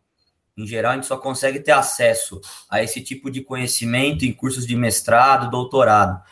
[0.57, 4.67] Em geral, a gente só consegue ter acesso a esse tipo de conhecimento em cursos
[4.67, 6.23] de mestrado, doutorado,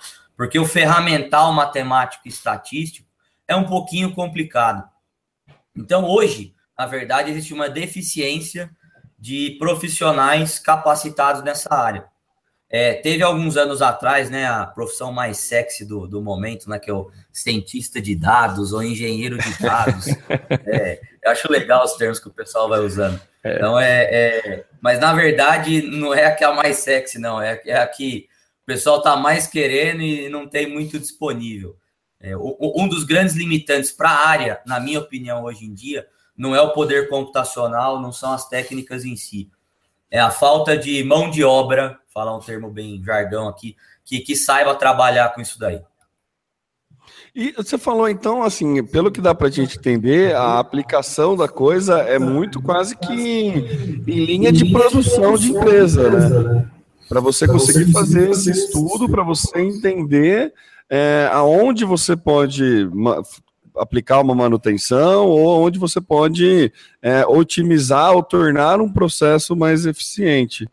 [0.40, 3.06] porque o ferramental matemático e estatístico
[3.46, 4.88] é um pouquinho complicado.
[5.76, 8.70] Então, hoje, na verdade, existe uma deficiência
[9.18, 12.06] de profissionais capacitados nessa área.
[12.70, 16.88] É, teve alguns anos atrás, né, a profissão mais sexy do, do momento, né, que
[16.88, 20.06] é o cientista de dados ou engenheiro de dados.
[20.64, 23.20] é, eu acho legal os termos que o pessoal vai usando.
[23.44, 23.56] É.
[23.56, 27.42] Então é, é, mas na verdade não é a que é a mais sexy, não.
[27.42, 28.26] É, é a que
[28.70, 31.76] pessoal está mais querendo e não tem muito disponível.
[32.20, 36.06] É, um dos grandes limitantes para a área, na minha opinião, hoje em dia,
[36.36, 39.50] não é o poder computacional, não são as técnicas em si.
[40.08, 44.36] É a falta de mão de obra falar um termo bem jargão aqui, que, que
[44.36, 45.82] saiba trabalhar com isso daí.
[47.34, 51.48] E você falou então, assim, pelo que dá para a gente entender, a aplicação da
[51.48, 53.12] coisa é muito quase que
[54.06, 56.70] em linha de produção de empresa, né?
[57.10, 60.54] Para você conseguir fazer esse estudo, para você entender
[60.88, 62.88] é, aonde você pode
[63.76, 70.68] aplicar uma manutenção ou onde você pode é, otimizar ou tornar um processo mais eficiente.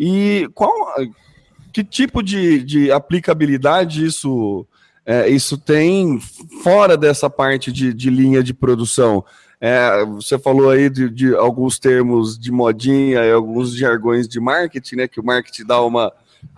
[0.00, 0.72] E qual
[1.70, 4.66] que tipo de, de aplicabilidade isso,
[5.04, 6.18] é, isso tem
[6.62, 9.22] fora dessa parte de, de linha de produção?
[9.64, 14.96] É, você falou aí de, de, alguns termos de modinha e alguns jargões de marketing,
[14.96, 15.06] né?
[15.06, 16.12] Que o marketing dá uma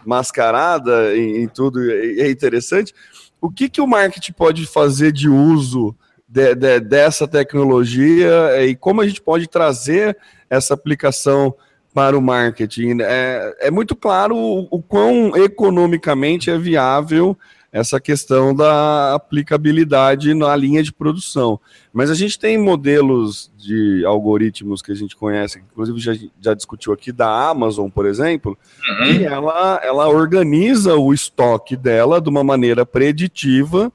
[0.07, 2.95] mascarada em, em tudo, é interessante.
[3.43, 5.95] O que, que o marketing pode fazer de uso
[6.27, 10.17] de, de, dessa tecnologia e como a gente pode trazer
[10.49, 11.55] essa aplicação
[11.93, 13.03] para o marketing.
[13.03, 17.37] É, é muito claro o, o quão economicamente é viável
[17.75, 21.59] essa questão da aplicabilidade na linha de produção.
[21.93, 26.93] Mas a gente tem modelos de algoritmos que a gente conhece, inclusive já, já discutiu
[26.93, 28.57] aqui, da Amazon, por exemplo,
[28.89, 29.07] uhum.
[29.07, 33.93] e ela, ela organiza o estoque dela de uma maneira preditiva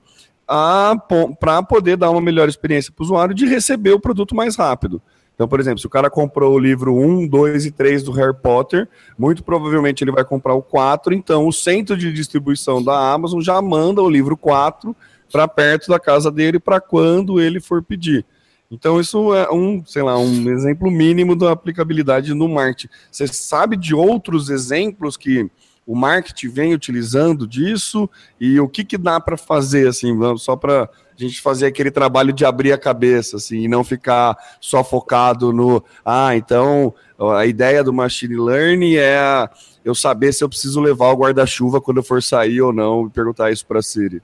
[1.40, 5.02] para poder dar uma melhor experiência para o usuário de receber o produto mais rápido.
[5.40, 8.36] Então, por exemplo, se o cara comprou o livro 1, 2 e 3 do Harry
[8.36, 13.40] Potter, muito provavelmente ele vai comprar o 4, então o centro de distribuição da Amazon
[13.40, 14.94] já manda o livro 4
[15.32, 18.26] para perto da casa dele para quando ele for pedir.
[18.70, 22.90] Então, isso é um, sei lá, um exemplo mínimo da aplicabilidade no marketing.
[23.10, 25.50] Você sabe de outros exemplos que
[25.90, 28.08] o marketing vem utilizando disso
[28.40, 32.32] e o que, que dá para fazer, assim, só para a gente fazer aquele trabalho
[32.32, 36.94] de abrir a cabeça, assim, e não ficar só focado no, ah, então
[37.36, 39.50] a ideia do machine learning é
[39.84, 43.10] eu saber se eu preciso levar o guarda-chuva quando eu for sair ou não e
[43.10, 44.22] perguntar isso para a Siri.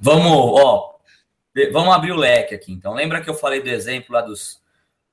[0.00, 0.94] Vamos, ó,
[1.74, 2.72] vamos abrir o leque aqui.
[2.72, 4.58] Então, lembra que eu falei do exemplo lá dos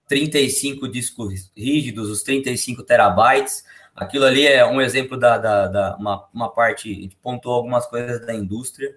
[0.07, 3.65] 35 discos rígidos, os 35 terabytes?
[3.97, 7.85] Aquilo ali é um exemplo da, da, da uma, uma parte, a gente pontuou algumas
[7.87, 8.95] coisas da indústria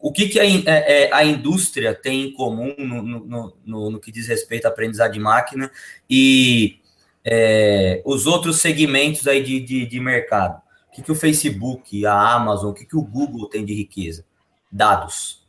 [0.00, 4.00] o que, que a, é, é, a, indústria tem em comum no, no, no, no,
[4.00, 5.70] que diz respeito à aprendizagem de máquina
[6.08, 6.80] e
[7.24, 10.62] é, os outros segmentos aí de, de, de, mercado?
[10.88, 14.24] O que, que o Facebook, a Amazon, o que, que o Google tem de riqueza?
[14.70, 15.44] Dados,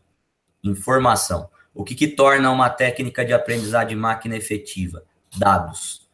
[0.63, 1.49] informação.
[1.73, 5.03] O que, que torna uma técnica de aprendizagem de máquina efetiva?
[5.37, 6.09] Dados.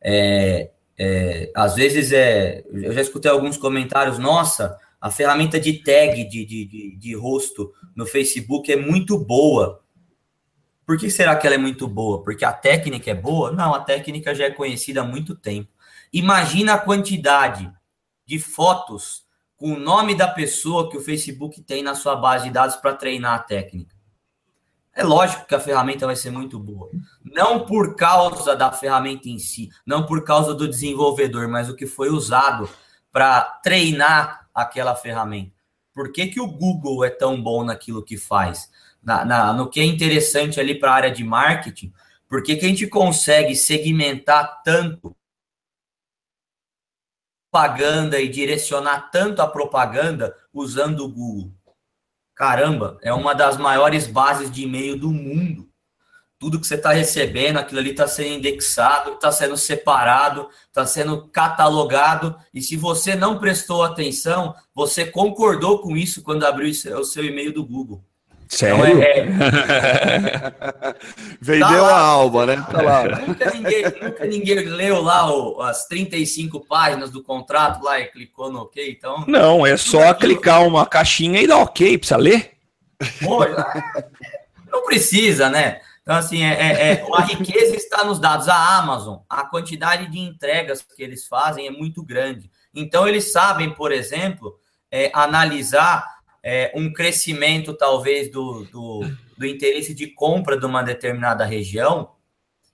[0.00, 6.24] É, é, às vezes é, eu já escutei alguns comentários, nossa, a ferramenta de tag
[6.24, 9.82] de, de, de, de, rosto no Facebook é muito boa.
[10.86, 12.22] Por que será que ela é muito boa?
[12.22, 13.50] Porque a técnica é boa?
[13.50, 15.70] Não, a técnica já é conhecida há muito tempo.
[16.12, 17.70] Imagina a quantidade
[18.24, 19.24] de fotos
[19.56, 22.94] com o nome da pessoa que o Facebook tem na sua base de dados para
[22.94, 23.94] treinar a técnica.
[24.94, 26.88] É lógico que a ferramenta vai ser muito boa.
[27.34, 31.84] Não por causa da ferramenta em si, não por causa do desenvolvedor, mas o que
[31.84, 32.70] foi usado
[33.10, 35.52] para treinar aquela ferramenta?
[35.92, 38.70] Por que, que o Google é tão bom naquilo que faz?
[39.02, 41.92] Na, na no que é interessante ali para a área de marketing?
[42.28, 45.16] Por que, que a gente consegue segmentar tanto
[47.50, 51.52] propaganda e direcionar tanto a propaganda usando o Google?
[52.32, 55.73] Caramba, é uma das maiores bases de e-mail do mundo
[56.44, 61.26] tudo que você está recebendo, aquilo ali está sendo indexado, está sendo separado, está sendo
[61.28, 62.36] catalogado.
[62.52, 67.50] E se você não prestou atenção, você concordou com isso quando abriu o seu e-mail
[67.50, 68.04] do Google.
[68.46, 68.76] Sério?
[68.76, 69.24] Então é, é...
[71.40, 72.66] Vendeu tá a alma, né?
[72.70, 73.04] Tá lá.
[73.20, 78.52] Nunca ninguém, nunca ninguém leu lá o, as 35 páginas do contrato lá e clicou
[78.52, 79.24] no OK, então...
[79.26, 82.50] Não, é só clicar uma caixinha e dar OK, precisa ler?
[83.22, 83.38] Pô,
[84.70, 85.80] não precisa, né?
[86.04, 88.46] Então, assim, é, é, é, a riqueza está nos dados.
[88.46, 92.50] A Amazon, a quantidade de entregas que eles fazem é muito grande.
[92.74, 96.06] Então, eles sabem, por exemplo, é, analisar
[96.42, 99.00] é, um crescimento, talvez, do, do,
[99.38, 102.10] do interesse de compra de uma determinada região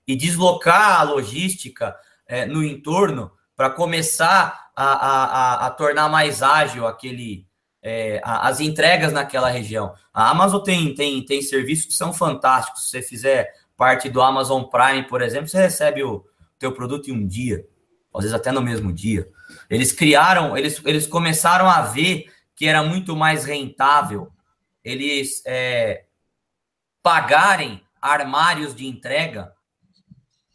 [0.05, 6.43] e deslocar a logística é, no entorno para começar a, a, a, a, tornar mais
[6.43, 7.47] ágil aquele,
[7.83, 9.95] é, as entregas naquela região.
[10.13, 12.85] A Amazon tem, tem, tem serviços que são fantásticos.
[12.85, 16.25] Se você fizer parte do Amazon Prime, por exemplo, você recebe o
[16.59, 17.67] teu produto em um dia,
[18.15, 19.29] às vezes até no mesmo dia.
[19.69, 24.31] Eles criaram, eles, eles começaram a ver que era muito mais rentável
[24.85, 26.05] eles é,
[27.03, 29.55] pagarem armários de entrega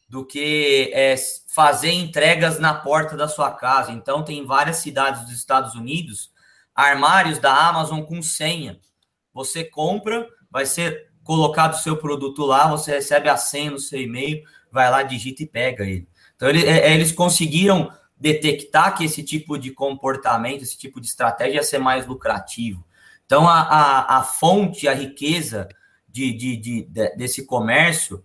[0.08, 1.16] do que é,
[1.54, 3.92] fazer entregas na porta da sua casa.
[3.92, 6.32] Então, tem várias cidades dos Estados Unidos,
[6.76, 8.80] armários da Amazon com senha.
[9.34, 14.00] Você compra, vai ser colocado o seu produto lá, você recebe a senha no seu
[14.00, 16.08] e-mail, vai lá, digita e pega ele.
[16.36, 21.56] Então, ele, é, eles conseguiram detectar que esse tipo de comportamento, esse tipo de estratégia
[21.56, 22.86] ia ser mais lucrativo.
[23.26, 25.68] Então, a, a, a fonte, a riqueza
[26.08, 28.24] de, de, de, de desse comércio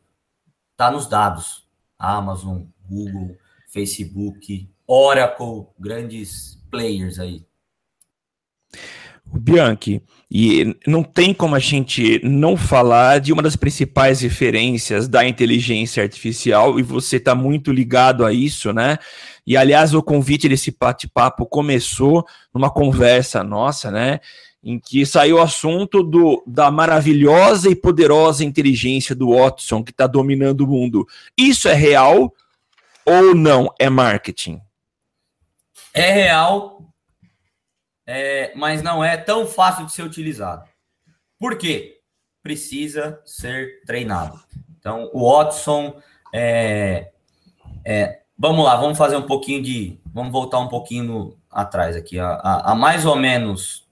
[0.72, 1.68] está nos dados.
[1.98, 3.36] Amazon, Google,
[3.68, 7.44] Facebook, Oracle, grandes players aí.
[9.32, 15.08] O Bianchi, e não tem como a gente não falar de uma das principais referências
[15.08, 18.98] da inteligência artificial, e você está muito ligado a isso, né?
[19.46, 24.20] E aliás, o convite desse bate-papo começou numa conversa nossa, né?
[24.62, 30.06] Em que saiu o assunto do, da maravilhosa e poderosa inteligência do Watson que está
[30.06, 31.06] dominando o mundo.
[31.36, 32.32] Isso é real
[33.06, 34.60] ou não é marketing?
[35.94, 36.89] É real,
[38.10, 40.68] é, mas não é tão fácil de ser utilizado.
[41.38, 42.00] Por quê?
[42.42, 44.40] Precisa ser treinado.
[44.78, 46.00] Então, o Watson
[46.32, 47.12] é,
[47.84, 50.00] é, Vamos lá, vamos fazer um pouquinho de.
[50.14, 52.18] Vamos voltar um pouquinho atrás aqui.
[52.18, 53.86] Há, mais ou menos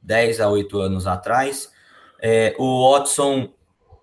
[0.00, 1.72] 10 a 8 anos atrás,
[2.22, 3.52] é, o Watson,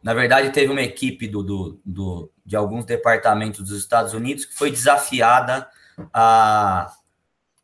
[0.03, 4.53] na verdade, teve uma equipe do, do, do, de alguns departamentos dos Estados Unidos que
[4.53, 5.69] foi desafiada
[6.13, 6.93] a,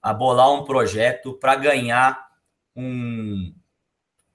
[0.03, 2.27] a bolar um projeto para ganhar
[2.75, 3.53] um.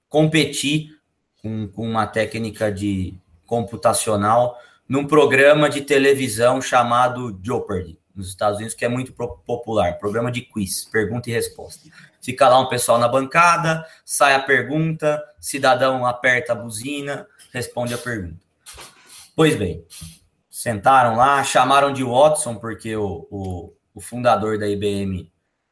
[0.09, 0.99] competir
[1.39, 3.13] com, com uma técnica de
[3.45, 10.31] computacional num programa de televisão chamado Jeopardy, nos Estados Unidos, que é muito popular, programa
[10.31, 11.87] de quiz, pergunta e resposta.
[12.19, 17.97] Fica lá um pessoal na bancada, sai a pergunta, cidadão aperta a buzina, responde a
[17.99, 18.43] pergunta.
[19.35, 19.85] Pois bem,
[20.49, 25.31] sentaram lá, chamaram de Watson, porque o, o, o fundador da IBM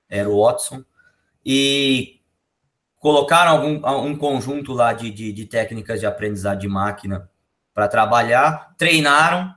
[0.09, 0.83] era o Watson,
[1.45, 2.21] e
[2.99, 7.29] colocaram algum, um conjunto lá de, de, de técnicas de aprendizado de máquina
[7.73, 9.53] para trabalhar, treinaram,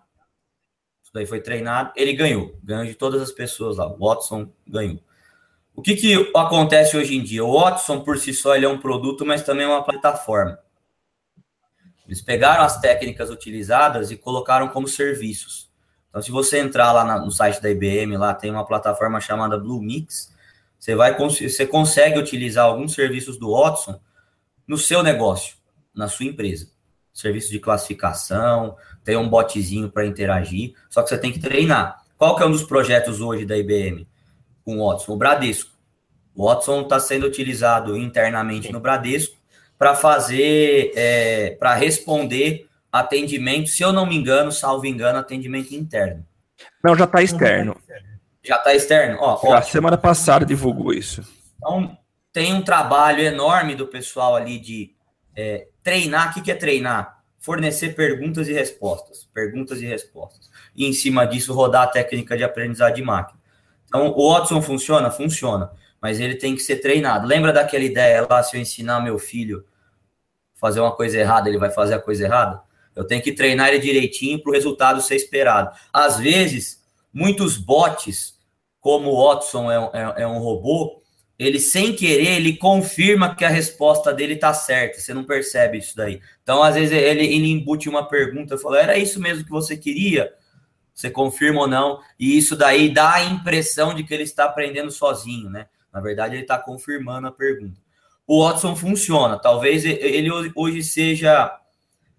[1.03, 5.01] isso daí foi treinado, ele ganhou, ganhou de todas as pessoas lá, o Watson ganhou.
[5.75, 7.45] O que, que acontece hoje em dia?
[7.45, 10.59] O Watson, por si só, ele é um produto, mas também é uma plataforma.
[12.07, 15.71] Eles pegaram as técnicas utilizadas e colocaram como serviços.
[16.09, 19.81] Então, se você entrar lá no site da IBM, lá tem uma plataforma chamada Blue
[19.81, 20.35] Mix,
[20.81, 24.01] você, vai, você consegue utilizar alguns serviços do Watson
[24.67, 25.55] no seu negócio,
[25.95, 26.69] na sua empresa
[27.13, 32.03] serviço de classificação, tem um botzinho para interagir, só que você tem que treinar.
[32.17, 34.07] Qual que é um dos projetos hoje da IBM
[34.65, 35.13] com o Watson?
[35.13, 35.71] O Bradesco.
[36.35, 39.37] O Watson está sendo utilizado internamente no Bradesco
[39.79, 46.25] para fazer, é, para responder atendimento, se eu não me engano, salvo engano, atendimento interno.
[46.85, 47.77] Não, já está externo.
[47.89, 48.10] Já
[48.43, 49.19] está externo?
[49.21, 51.23] Ó, a semana passada divulgou isso.
[51.57, 51.97] Então,
[52.33, 54.95] tem um trabalho enorme do pessoal ali de
[55.37, 57.23] é, treinar, o que, é treinar?
[57.39, 60.51] Fornecer perguntas e respostas, perguntas e respostas.
[60.75, 63.39] E em cima disso, rodar a técnica de aprendizado de máquina.
[63.87, 65.11] Então, o Watson funciona?
[65.11, 67.27] Funciona, mas ele tem que ser treinado.
[67.27, 69.65] Lembra daquela ideia lá, se eu ensinar meu filho
[70.55, 72.63] fazer uma coisa errada, ele vai fazer a coisa errada?
[72.95, 75.75] Eu tenho que treinar ele direitinho para o resultado ser esperado.
[75.93, 76.80] Às vezes,
[77.13, 78.39] muitos bots,
[78.81, 81.01] como o Watson é, é, é um robô,
[81.41, 85.01] ele sem querer, ele confirma que a resposta dele tá certa.
[85.01, 86.21] Você não percebe isso daí.
[86.43, 90.31] Então, às vezes, ele, ele embute uma pergunta fala: era isso mesmo que você queria?
[90.93, 91.99] Você confirma ou não?
[92.19, 95.67] E isso daí dá a impressão de que ele está aprendendo sozinho, né?
[95.91, 97.81] Na verdade, ele está confirmando a pergunta.
[98.27, 99.39] O Watson funciona.
[99.39, 101.57] Talvez ele hoje seja.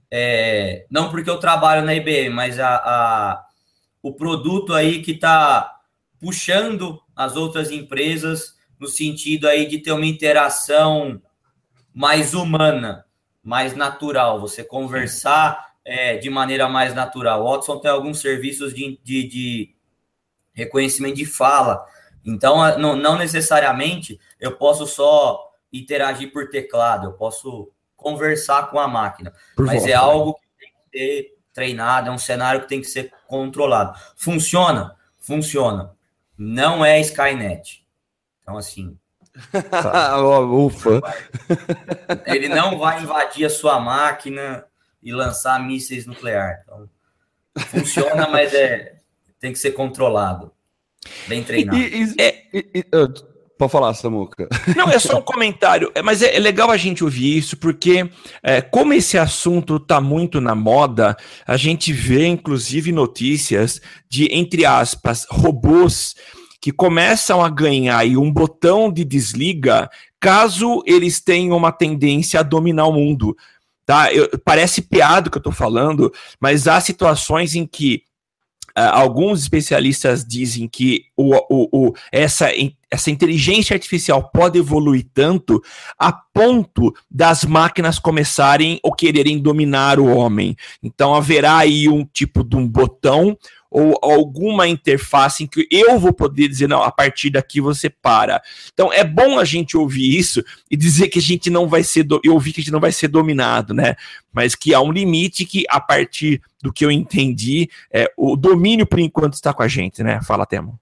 [0.09, 3.45] É, não porque eu trabalho na IBM, mas a, a
[4.01, 5.79] o produto aí que está
[6.19, 11.21] puxando as outras empresas no sentido aí de ter uma interação
[11.93, 13.05] mais humana.
[13.43, 17.41] mais natural, você conversar é, de maneira mais natural.
[17.43, 19.75] O Watson tem alguns serviços de, de, de
[20.53, 21.83] reconhecimento de fala,
[22.23, 28.87] então não, não necessariamente eu posso só interagir por teclado, eu posso conversar com a
[28.87, 29.91] máquina, por mas volta.
[29.91, 33.97] é algo que tem que ser treinado, é um cenário que tem que ser controlado.
[34.15, 34.95] Funciona?
[35.19, 35.91] Funciona.
[36.37, 37.85] Não é Skynet.
[38.41, 38.97] Então, assim,
[40.51, 41.01] Ufa.
[42.25, 44.65] Ele não vai invadir a sua máquina
[45.01, 46.61] e lançar mísseis nucleares.
[46.63, 46.89] Então,
[47.67, 48.97] funciona, mas é,
[49.39, 50.51] tem que ser controlado.
[51.27, 51.77] Bem treinado.
[51.77, 52.13] E,
[52.53, 52.85] e, e,
[53.61, 54.49] Pode falar, Samuca.
[54.75, 58.09] Não, é só um comentário, é, mas é, é legal a gente ouvir isso, porque
[58.41, 64.65] é, como esse assunto está muito na moda, a gente vê, inclusive, notícias de, entre
[64.65, 66.15] aspas, robôs
[66.59, 72.87] que começam a ganhar um botão de desliga caso eles tenham uma tendência a dominar
[72.87, 73.37] o mundo.
[73.85, 74.11] Tá?
[74.11, 78.01] Eu, parece piada que eu estou falando, mas há situações em que
[78.75, 82.49] alguns especialistas dizem que o, o, o, essa,
[82.89, 85.61] essa inteligência artificial pode evoluir tanto
[85.97, 90.55] a ponto das máquinas começarem ou quererem dominar o homem.
[90.81, 93.37] Então haverá aí um tipo de um botão
[93.71, 98.41] ou alguma interface em que eu vou poder dizer, não, a partir daqui você para.
[98.73, 102.03] Então é bom a gente ouvir isso e dizer que a gente não vai ser,
[102.03, 102.19] do...
[102.27, 103.95] ouvir que a gente não vai ser dominado, né?
[104.33, 108.85] Mas que há um limite que, a partir do que eu entendi, é, o domínio
[108.85, 110.21] por enquanto está com a gente, né?
[110.21, 110.79] Fala, Temo.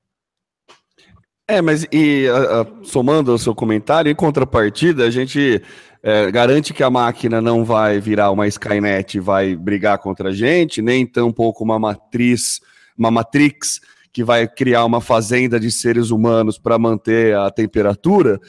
[1.47, 5.61] É, mas e a, a, somando ao seu comentário, em contrapartida, a gente
[6.03, 10.81] é, garante que a máquina não vai virar uma Skynet, vai brigar contra a gente,
[10.81, 12.61] nem tampouco uma matriz
[12.99, 13.79] uma Matrix
[14.11, 18.39] que vai criar uma fazenda de seres humanos para manter a temperatura.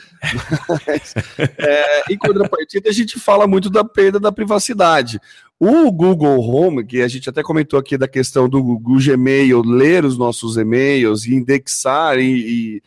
[0.87, 1.15] Mas,
[1.59, 5.21] é, em contrapartida, a gente fala muito da perda da privacidade.
[5.59, 10.07] O Google Home, que a gente até comentou aqui da questão do Google Gmail, ler
[10.07, 12.83] os nossos e-mails e indexar e, e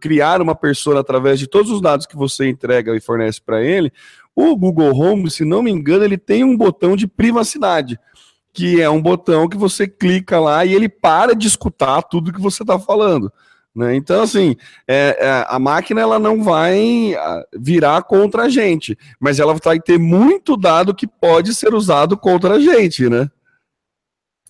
[0.00, 3.92] criar uma pessoa através de todos os dados que você entrega e fornece para ele,
[4.34, 7.98] o Google Home, se não me engano, ele tem um botão de privacidade
[8.52, 12.40] que é um botão que você clica lá e ele para de escutar tudo que
[12.40, 13.32] você está falando.
[13.74, 13.94] Né?
[13.94, 14.56] Então, assim,
[14.88, 19.78] é, é, a máquina ela não vai ah, virar contra a gente, mas ela vai
[19.78, 23.30] ter muito dado que pode ser usado contra a gente, né?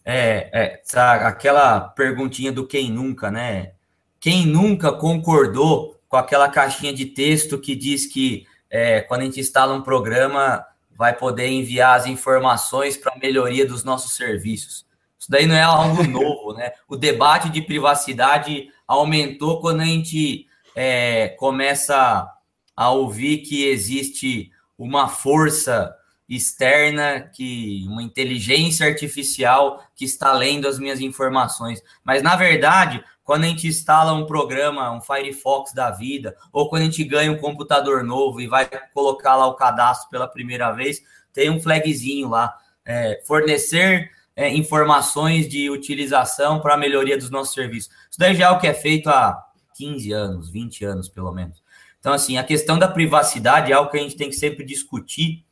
[0.03, 0.82] É, é
[1.26, 3.72] aquela perguntinha do quem nunca, né?
[4.18, 9.40] Quem nunca concordou com aquela caixinha de texto que diz que é, quando a gente
[9.40, 10.64] instala um programa,
[10.99, 14.84] vai poder enviar as informações para melhoria dos nossos serviços.
[15.16, 16.72] Isso daí não é algo novo, né?
[16.88, 22.28] O debate de privacidade aumentou quando a gente é, começa
[22.76, 25.94] a ouvir que existe uma força
[26.29, 31.83] externa, que uma inteligência artificial que está lendo as minhas informações.
[32.05, 36.83] Mas na verdade, quando a gente instala um programa, um Firefox da vida, ou quando
[36.83, 41.03] a gente ganha um computador novo e vai colocar lá o cadastro pela primeira vez,
[41.33, 47.55] tem um flagzinho lá, é, fornecer é, informações de utilização para a melhoria dos nossos
[47.55, 47.91] serviços.
[48.11, 49.39] Isso daí já é o que é feito há
[49.76, 51.62] 15 anos, 20 anos pelo menos.
[52.01, 55.45] Então, assim, a questão da privacidade é algo que a gente tem que sempre discutir,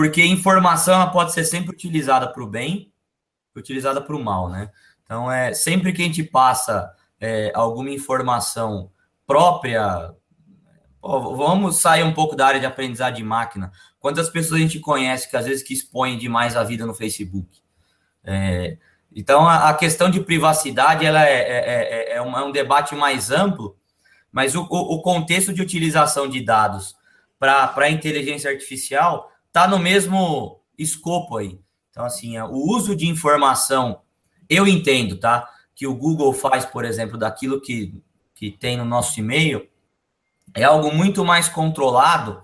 [0.00, 2.90] porque informação pode ser sempre utilizada para o bem,
[3.54, 4.70] utilizada para o mal, né?
[5.04, 6.90] Então, é sempre que a gente passa
[7.20, 8.90] é, alguma informação
[9.26, 10.14] própria,
[11.02, 13.70] vamos sair um pouco da área de aprendizado de máquina.
[13.98, 17.60] Quantas pessoas a gente conhece que às vezes que expõem demais a vida no Facebook?
[18.24, 18.78] É,
[19.14, 22.94] então, a, a, questão de privacidade ela é, é, é, é um, é um, debate
[22.94, 23.76] mais amplo,
[24.32, 26.96] mas o, o contexto de utilização de dados
[27.38, 31.60] para a inteligência artificial está no mesmo escopo aí.
[31.90, 34.00] Então, assim, o uso de informação
[34.48, 35.48] eu entendo, tá?
[35.74, 38.02] Que o Google faz, por exemplo, daquilo que,
[38.34, 39.68] que tem no nosso e-mail,
[40.54, 42.42] é algo muito mais controlado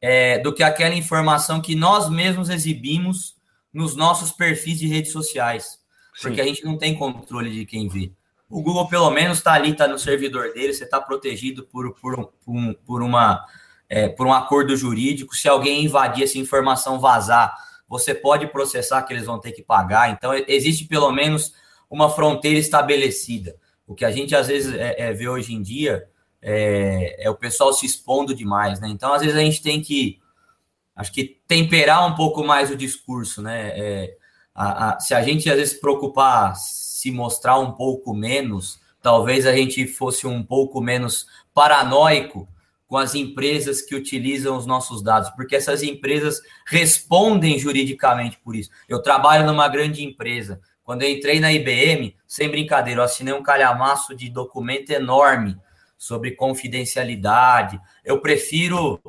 [0.00, 3.36] é, do que aquela informação que nós mesmos exibimos
[3.72, 5.78] nos nossos perfis de redes sociais.
[6.20, 6.42] Porque Sim.
[6.42, 8.12] a gente não tem controle de quem vê.
[8.48, 12.32] O Google, pelo menos, está ali, está no servidor dele, você está protegido por, por,
[12.48, 13.44] um, por, uma,
[13.90, 15.34] é, por um acordo jurídico.
[15.34, 17.52] Se alguém invadir essa informação, vazar,
[17.88, 20.10] você pode processar que eles vão ter que pagar.
[20.10, 21.52] Então, existe pelo menos
[21.90, 23.56] uma fronteira estabelecida.
[23.84, 26.08] O que a gente às vezes é, é, vê hoje em dia
[26.40, 28.88] é, é, o pessoal se expondo demais, né?
[28.88, 30.20] Então, às vezes a gente tem que,
[30.94, 33.72] acho que temperar um pouco mais o discurso, né?
[33.74, 34.16] É,
[34.54, 39.52] a, a, se a gente às vezes preocupar, se mostrar um pouco menos, talvez a
[39.52, 42.48] gente fosse um pouco menos paranoico
[42.90, 48.68] com as empresas que utilizam os nossos dados, porque essas empresas respondem juridicamente por isso.
[48.88, 50.60] Eu trabalho numa grande empresa.
[50.82, 55.56] Quando eu entrei na IBM, sem brincadeira, eu assinei um calhamaço de documento enorme
[55.96, 57.80] sobre confidencialidade.
[58.04, 59.00] Eu prefiro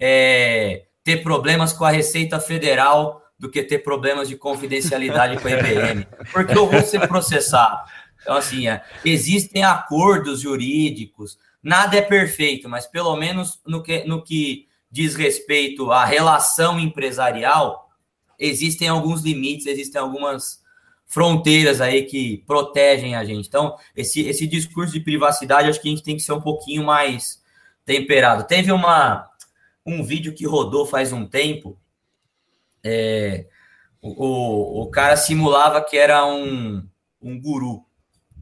[0.00, 5.52] é, ter problemas com a Receita Federal do que ter problemas de confidencialidade com a
[5.52, 7.78] IBM, porque eu vou ser processado.
[8.22, 14.22] Então, assim, é, existem acordos jurídicos, Nada é perfeito, mas pelo menos no que, no
[14.22, 17.90] que diz respeito à relação empresarial,
[18.38, 20.60] existem alguns limites, existem algumas
[21.06, 23.48] fronteiras aí que protegem a gente.
[23.48, 26.84] Então, esse, esse discurso de privacidade, acho que a gente tem que ser um pouquinho
[26.84, 27.42] mais
[27.84, 28.46] temperado.
[28.46, 29.28] Teve uma,
[29.84, 31.78] um vídeo que rodou faz um tempo,
[32.82, 33.46] é,
[34.00, 36.86] o, o cara simulava que era um,
[37.20, 37.84] um guru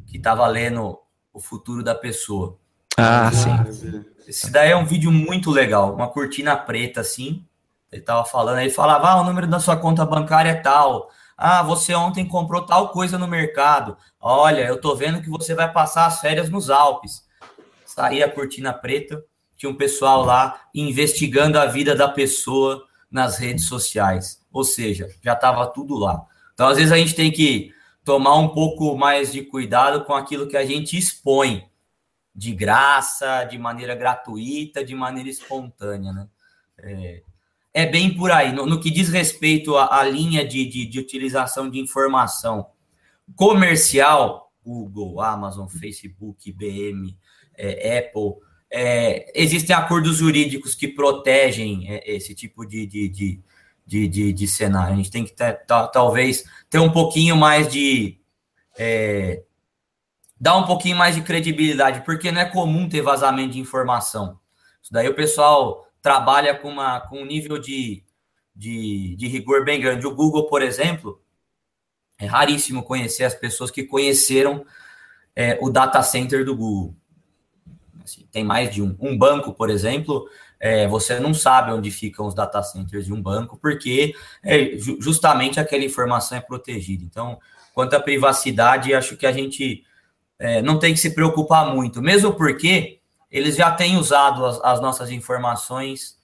[0.07, 0.99] que estava lendo
[1.33, 2.59] o futuro da pessoa.
[3.01, 4.05] Ah, sim.
[4.27, 7.45] Esse daí é um vídeo muito legal, uma cortina preta assim.
[7.93, 11.09] Ele tava falando, ele falava: "Ah, o número da sua conta bancária é tal.
[11.37, 13.97] Ah, você ontem comprou tal coisa no mercado.
[14.21, 17.23] Olha, eu tô vendo que você vai passar as férias nos Alpes."
[17.87, 19.25] Saía a cortina preta,
[19.57, 24.41] tinha um pessoal lá investigando a vida da pessoa nas redes sociais.
[24.53, 26.23] Ou seja, já estava tudo lá.
[26.53, 27.73] Então, às vezes a gente tem que
[28.05, 31.69] tomar um pouco mais de cuidado com aquilo que a gente expõe
[32.39, 36.28] de graça, de maneira gratuita, de maneira espontânea, né?
[36.78, 37.22] É,
[37.74, 38.53] é bem por aí.
[38.53, 42.68] No, no que diz respeito à, à linha de, de, de, utilização de informação
[43.34, 47.18] comercial, Google, Amazon, Facebook, IBM,
[47.57, 48.34] é, Apple,
[48.70, 53.43] é, existem acordos jurídicos que protegem é, esse tipo de, de,
[53.84, 54.95] de, de, cenário.
[54.95, 58.20] A gente tem que ter, talvez ter um pouquinho mais de
[58.78, 59.43] é,
[60.41, 64.39] dá um pouquinho mais de credibilidade, porque não é comum ter vazamento de informação.
[64.82, 68.05] Isso daí o pessoal trabalha com, uma, com um nível de,
[68.55, 70.07] de, de rigor bem grande.
[70.07, 71.20] O Google, por exemplo,
[72.18, 74.64] é raríssimo conhecer as pessoas que conheceram
[75.34, 76.95] é, o data center do Google.
[78.03, 78.97] Assim, tem mais de um.
[78.99, 80.28] Um banco, por exemplo,
[80.59, 85.61] é, você não sabe onde ficam os data centers de um banco, porque é, justamente
[85.61, 87.05] aquela informação é protegida.
[87.05, 87.39] Então,
[87.72, 89.84] quanto à privacidade, acho que a gente
[90.39, 94.80] é, não tem que se preocupar muito, mesmo porque eles já têm usado as, as
[94.80, 96.16] nossas informações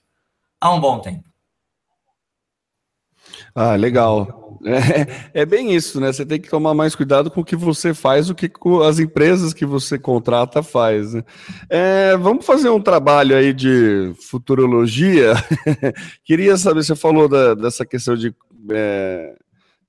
[0.59, 1.29] há um bom tempo.
[3.53, 4.59] Ah, legal.
[4.65, 6.11] É, é, bem isso, né?
[6.11, 8.51] Você tem que tomar mais cuidado com o que você faz, o que
[8.87, 11.13] as empresas que você contrata faz.
[11.13, 11.23] Né?
[11.69, 15.33] É, vamos fazer um trabalho aí de futurologia.
[16.23, 18.33] Queria saber, você falou da, dessa questão de
[18.71, 19.35] é,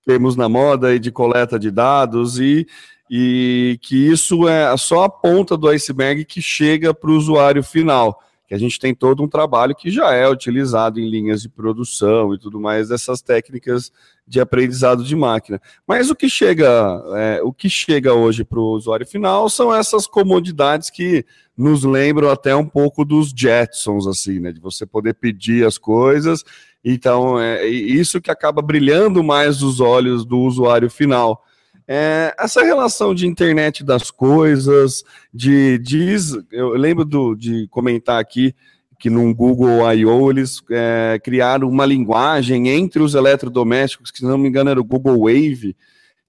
[0.05, 2.67] termos na moda e de coleta de dados e
[3.11, 8.21] e que isso é só a ponta do iceberg que chega para o usuário final,
[8.47, 12.33] que a gente tem todo um trabalho que já é utilizado em linhas de produção
[12.35, 13.93] e tudo mais dessas técnicas
[14.27, 15.61] de aprendizado de máquina.
[15.87, 20.07] Mas o que chega, é, o que chega hoje para o usuário final são essas
[20.07, 21.25] comodidades que
[21.57, 24.53] nos lembram até um pouco dos Jetsons, assim, né?
[24.53, 26.45] De você poder pedir as coisas.
[26.85, 31.43] Então, é isso que acaba brilhando mais os olhos do usuário final
[31.89, 38.55] é, essa relação de internet das coisas, de diz, eu lembro do, de comentar aqui
[38.99, 40.31] que no Google I.O.
[40.31, 44.85] eles é, criaram uma linguagem entre os eletrodomésticos, que se não me engano era o
[44.85, 45.77] Google Wave,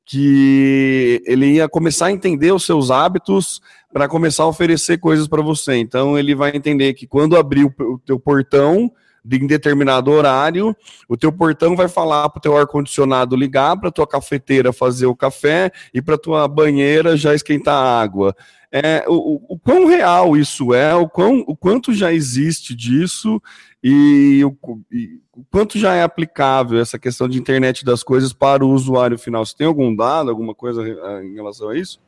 [0.05, 5.41] que ele ia começar a entender os seus hábitos para começar a oferecer coisas para
[5.41, 5.75] você.
[5.75, 8.91] Então ele vai entender que quando abrir o, teu portão,
[9.35, 10.75] em determinado horário,
[11.07, 15.15] o teu portão vai falar para o teu ar-condicionado ligar, para tua cafeteira fazer o
[15.15, 18.35] café e para tua banheira já esquentar a água.
[18.71, 23.41] É, o, o quão real isso é, o, quão, o quanto já existe disso
[23.81, 28.65] e o, e o quanto já é aplicável essa questão de internet das coisas para
[28.65, 29.45] o usuário final.
[29.45, 30.81] Você tem algum dado, alguma coisa
[31.23, 31.99] em relação a isso?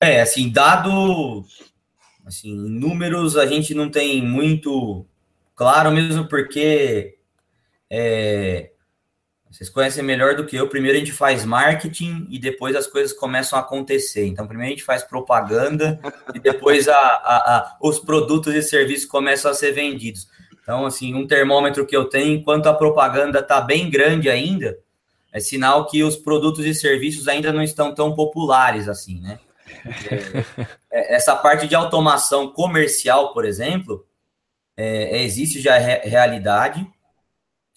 [0.00, 1.44] É, assim, dado,
[2.24, 5.04] assim, números a gente não tem muito
[5.56, 7.16] Claro, mesmo porque
[7.90, 8.70] é,
[9.50, 10.68] vocês conhecem melhor do que eu.
[10.68, 14.26] Primeiro a gente faz marketing e depois as coisas começam a acontecer.
[14.26, 15.98] Então, primeiro a gente faz propaganda
[16.34, 20.28] e depois a, a, a, os produtos e serviços começam a ser vendidos.
[20.62, 24.78] Então, assim, um termômetro que eu tenho, enquanto a propaganda está bem grande ainda,
[25.32, 29.38] é sinal que os produtos e serviços ainda não estão tão populares assim, né?
[30.90, 34.06] É, essa parte de automação comercial, por exemplo,
[34.76, 36.86] é, existe já re realidade.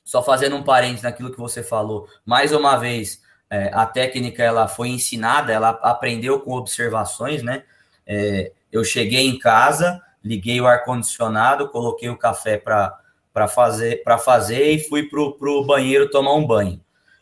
[0.04, 4.68] Só fazendo um parênteses naquilo que você falou, mais uma vez, é, a técnica ela
[4.68, 7.64] foi ensinada, ela aprendeu com observações, né?
[8.06, 14.80] É, eu cheguei em casa, liguei o ar-condicionado, coloquei o café para fazer, fazer e
[14.80, 16.82] fui para o banheiro tomar um banho.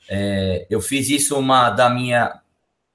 [0.09, 2.41] É, eu fiz isso uma da minha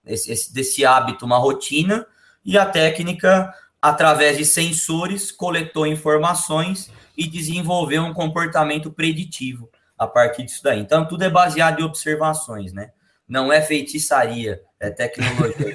[0.05, 2.07] esse, desse hábito uma rotina
[2.45, 9.69] e a técnica através de sensores coletou informações e desenvolveu um comportamento preditivo
[9.99, 10.79] a partir disso daí.
[10.79, 12.93] Então tudo é baseado em observações, né?
[13.29, 15.75] Não é feitiçaria, é tecnologia.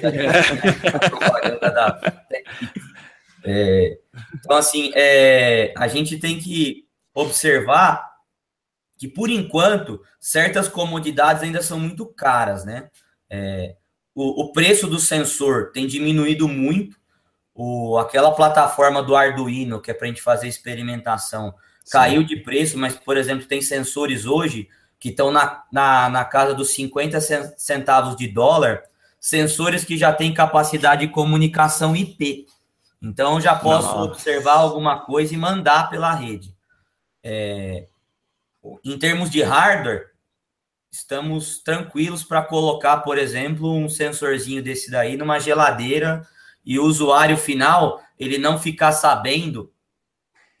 [3.44, 3.98] é,
[4.34, 8.08] então assim, é, a gente tem que observar
[8.96, 12.90] que por enquanto certas comodidades ainda são muito caras, né?
[13.30, 13.76] É,
[14.14, 16.97] o, o, preço do sensor tem diminuído muito.
[17.60, 21.52] O, aquela plataforma do Arduino, que é para a gente fazer experimentação,
[21.84, 21.90] Sim.
[21.90, 26.54] caiu de preço, mas, por exemplo, tem sensores hoje que estão na, na, na casa
[26.54, 27.20] dos 50
[27.56, 28.84] centavos de dólar,
[29.18, 32.46] sensores que já têm capacidade de comunicação IP.
[33.02, 34.04] Então, já posso Não.
[34.04, 36.54] observar alguma coisa e mandar pela rede.
[37.24, 37.88] É,
[38.84, 40.12] em termos de hardware,
[40.92, 46.24] estamos tranquilos para colocar, por exemplo, um sensorzinho desse daí numa geladeira
[46.68, 49.72] e o usuário final ele não ficar sabendo,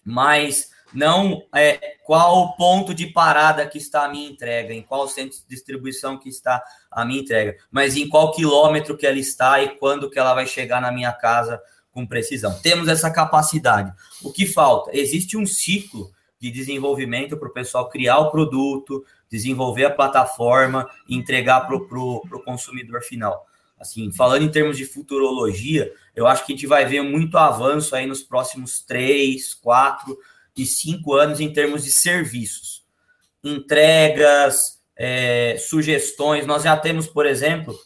[0.02, 5.06] mas não é qual o ponto de parada que está a minha entrega, em qual
[5.06, 9.62] centro de distribuição que está a minha entrega, mas em qual quilômetro que ela está
[9.62, 11.60] e quando que ela vai chegar na minha casa
[11.92, 12.58] com precisão.
[12.62, 13.92] Temos essa capacidade.
[14.22, 14.96] O que falta?
[14.96, 21.14] Existe um ciclo de desenvolvimento para o pessoal criar o produto, desenvolver a plataforma e
[21.14, 23.47] entregar para o consumidor final.
[23.78, 27.94] Assim, falando em termos de futurologia, eu acho que a gente vai ver muito avanço
[27.94, 30.18] aí nos próximos três, quatro
[30.56, 32.84] e cinco anos em termos de serviços,
[33.42, 36.44] entregas, é, sugestões.
[36.44, 37.78] Nós já temos, por exemplo,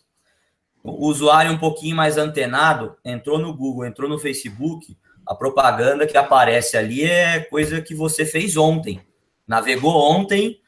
[0.82, 6.16] o usuário um pouquinho mais antenado entrou no Google, entrou no Facebook, a propaganda que
[6.16, 9.00] aparece ali é coisa que você fez ontem.
[9.46, 10.60] Navegou ontem,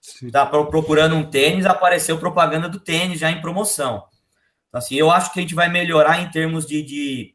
[0.00, 4.04] está procurando um tênis, apareceu propaganda do tênis já em promoção.
[4.74, 7.34] Então, assim, eu acho que a gente vai melhorar em termos de, de,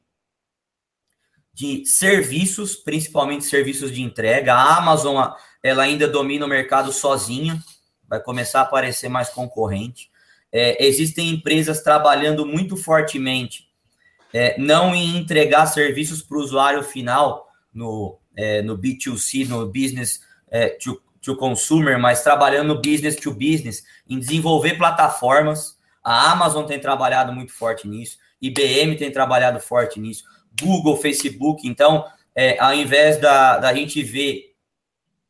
[1.54, 4.54] de serviços, principalmente serviços de entrega.
[4.54, 5.26] A Amazon
[5.64, 7.58] ela ainda domina o mercado sozinha,
[8.10, 10.12] vai começar a aparecer mais concorrente.
[10.52, 13.70] É, existem empresas trabalhando muito fortemente
[14.34, 20.20] é, não em entregar serviços para o usuário final no, é, no B2C, no business
[20.52, 25.79] é, to, to consumer, mas trabalhando no business to business, em desenvolver plataformas.
[26.04, 30.24] A Amazon tem trabalhado muito forte nisso, IBM tem trabalhado forte nisso,
[30.60, 31.68] Google, Facebook.
[31.68, 34.56] Então, é, ao invés da, da gente ver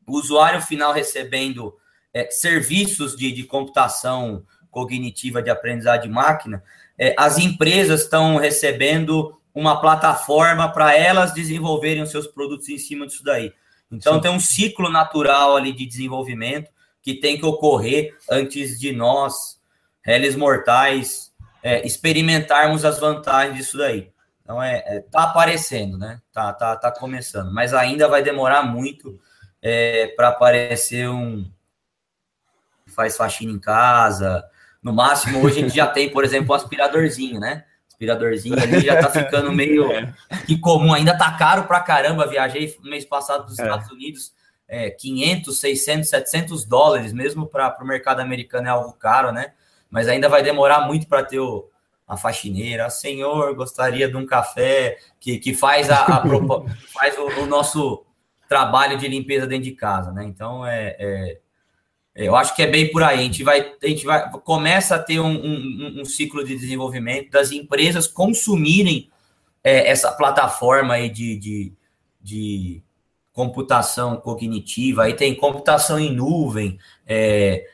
[0.06, 1.76] o usuário final recebendo
[2.14, 6.64] é, serviços de, de computação cognitiva de aprendizado de máquina,
[6.98, 13.08] é, as empresas estão recebendo uma plataforma para elas desenvolverem os seus produtos em cima
[13.08, 13.54] disso daí.
[13.92, 14.22] Então Sim.
[14.22, 16.70] tem um ciclo natural ali de desenvolvimento
[17.02, 19.59] que tem que ocorrer antes de nós,
[20.02, 21.32] réis mortais,
[21.62, 24.12] é, experimentarmos as vantagens disso daí.
[24.44, 26.20] Então é, é, tá aparecendo, né?
[26.32, 29.20] Tá, tá, tá começando, mas ainda vai demorar muito
[29.62, 31.50] é, para aparecer um
[32.88, 34.44] faz faxina em casa,
[34.82, 37.66] no máximo, hoje a gente já tem, por exemplo, o aspiradorzinho, né?
[37.88, 40.14] Aspiradorzinho ali já tá ficando meio é.
[40.46, 40.94] que comum.
[40.94, 42.28] Ainda tá caro pra caramba.
[42.28, 43.64] Viajei no mês passado dos é.
[43.64, 44.34] Estados Unidos,
[44.68, 49.54] é, 500, 600, 700 dólares, mesmo para o mercado americano é algo caro, né?
[49.90, 51.70] Mas ainda vai demorar muito para ter o,
[52.08, 52.90] a faxineira.
[52.90, 56.24] Senhor, gostaria de um café que, que faz, a, a
[56.94, 58.06] faz o, o, nosso
[58.48, 60.24] trabalho de limpeza dentro de casa, né?
[60.26, 61.38] Então, é, é
[62.16, 63.20] eu acho que é bem por aí.
[63.20, 67.32] A gente vai, a gente vai começa a ter um, um, um ciclo de desenvolvimento
[67.32, 69.10] das empresas consumirem
[69.64, 71.74] é, essa plataforma aí de, de,
[72.22, 72.84] de,
[73.32, 75.04] computação cognitiva.
[75.04, 76.78] Aí tem computação em nuvem.
[77.08, 77.66] É,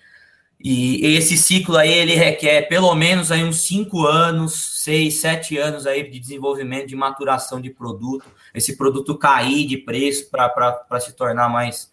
[0.59, 5.85] e esse ciclo aí ele requer pelo menos aí uns cinco anos, seis, sete anos
[5.85, 8.25] aí de desenvolvimento, de maturação de produto.
[8.53, 11.91] Esse produto cair de preço para se tornar mais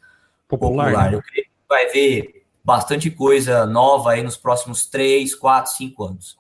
[0.49, 0.87] popular.
[0.87, 1.11] popular.
[1.11, 1.17] Né?
[1.17, 6.39] Eu creio que vai ver bastante coisa nova aí nos próximos 3, 4, 5 anos.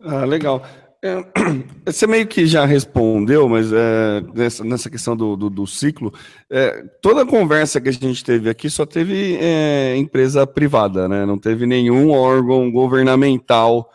[0.00, 0.62] Ah, legal.
[1.02, 1.24] É,
[1.86, 6.12] você meio que já respondeu, mas é, nessa, nessa questão do, do, do ciclo,
[6.50, 11.24] é, toda a conversa que a gente teve aqui só teve é, empresa privada, né?
[11.24, 13.88] Não teve nenhum órgão governamental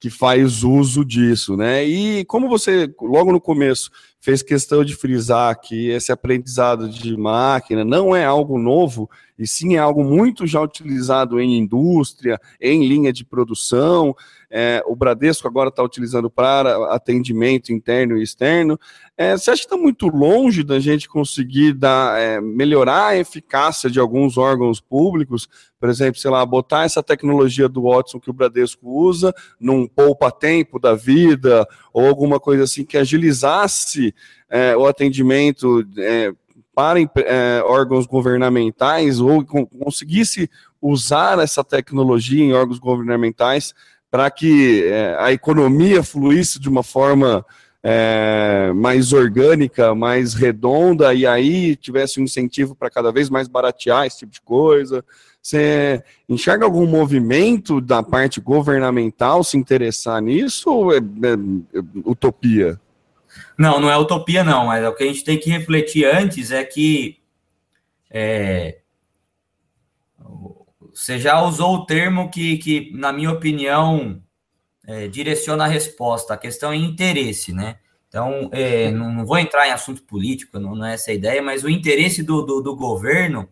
[0.00, 1.84] que faz uso disso, né?
[1.84, 3.88] E como você logo no começo
[4.20, 9.08] fez questão de frisar que esse aprendizado de máquina não é algo novo,
[9.38, 14.14] e sim é algo muito já utilizado em indústria, em linha de produção.
[14.54, 18.78] É, o Bradesco agora está utilizando para atendimento interno e externo.
[19.16, 23.88] É, você acha que está muito longe da gente conseguir dar, é, melhorar a eficácia
[23.88, 25.48] de alguns órgãos públicos?
[25.80, 30.78] Por exemplo, sei lá, botar essa tecnologia do Watson que o Bradesco usa num poupa-tempo
[30.78, 34.14] da vida, ou alguma coisa assim que agilizasse
[34.50, 36.30] é, o atendimento é,
[36.74, 40.50] para é, órgãos governamentais ou conseguisse
[40.80, 43.74] usar essa tecnologia em órgãos governamentais
[44.12, 47.46] para que é, a economia fluísse de uma forma
[47.82, 54.04] é, mais orgânica, mais redonda, e aí tivesse um incentivo para cada vez mais baratear
[54.04, 55.02] esse tipo de coisa.
[55.40, 62.78] Você enxerga algum movimento da parte governamental se interessar nisso ou é, é utopia?
[63.56, 66.62] Não, não é utopia, não, mas o que a gente tem que refletir antes é
[66.62, 67.16] que
[68.10, 68.76] é,
[70.94, 74.22] você já usou o termo que, que na minha opinião,
[74.86, 76.34] é, direciona a resposta.
[76.34, 77.78] A questão é interesse, né?
[78.08, 81.40] Então, é, não, não, vou entrar em assunto político, não, não, é essa a ideia,
[81.40, 83.48] mas o interesse do, do, do governo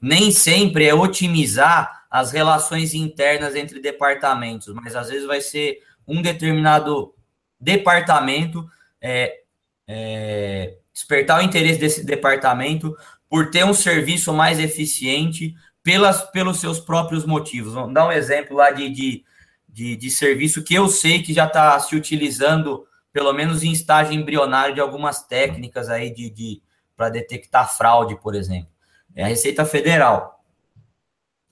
[0.00, 6.20] nem sempre é otimizar as relações internas entre departamentos, mas às vezes vai ser um
[6.20, 7.14] determinado
[7.58, 8.68] departamento,
[9.00, 9.40] é,
[9.88, 12.94] é, despertar o interesse desse departamento
[13.28, 17.74] por ter um serviço mais eficiente pelas, pelos seus próprios motivos.
[17.74, 19.24] Vamos dar um exemplo lá de, de,
[19.68, 24.14] de, de serviço que eu sei que já está se utilizando, pelo menos em estágio
[24.14, 26.62] embrionário, de algumas técnicas aí de, de
[26.96, 28.70] para detectar fraude, por exemplo.
[29.14, 30.44] É a Receita Federal.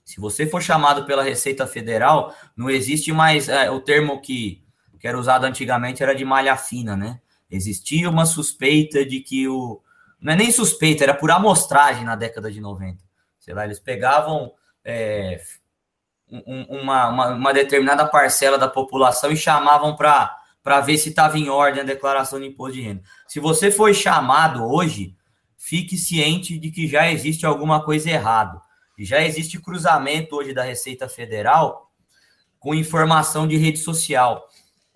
[0.05, 4.63] Se você for chamado pela Receita Federal, não existe mais é, o termo que
[4.99, 7.21] que era usado antigamente era de malha fina, né?
[7.49, 9.81] Existia uma suspeita de que o.
[10.19, 13.01] Não é nem suspeita, era por amostragem na década de 90.
[13.39, 14.51] Sei lá, eles pegavam
[14.83, 15.41] é,
[16.29, 21.49] um, uma, uma, uma, determinada parcela da população e chamavam para ver se estava em
[21.49, 23.03] ordem a declaração de imposto de renda.
[23.27, 25.15] Se você foi chamado hoje,
[25.57, 28.61] fique ciente de que já existe alguma coisa errada.
[28.97, 31.89] E já existe cruzamento hoje da Receita Federal
[32.59, 34.45] com informação de rede social.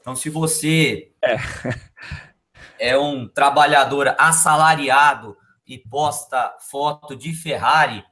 [0.02, 1.38] Então, se você é,
[2.92, 8.04] é um trabalhador assalariado e posta foto de Ferrari,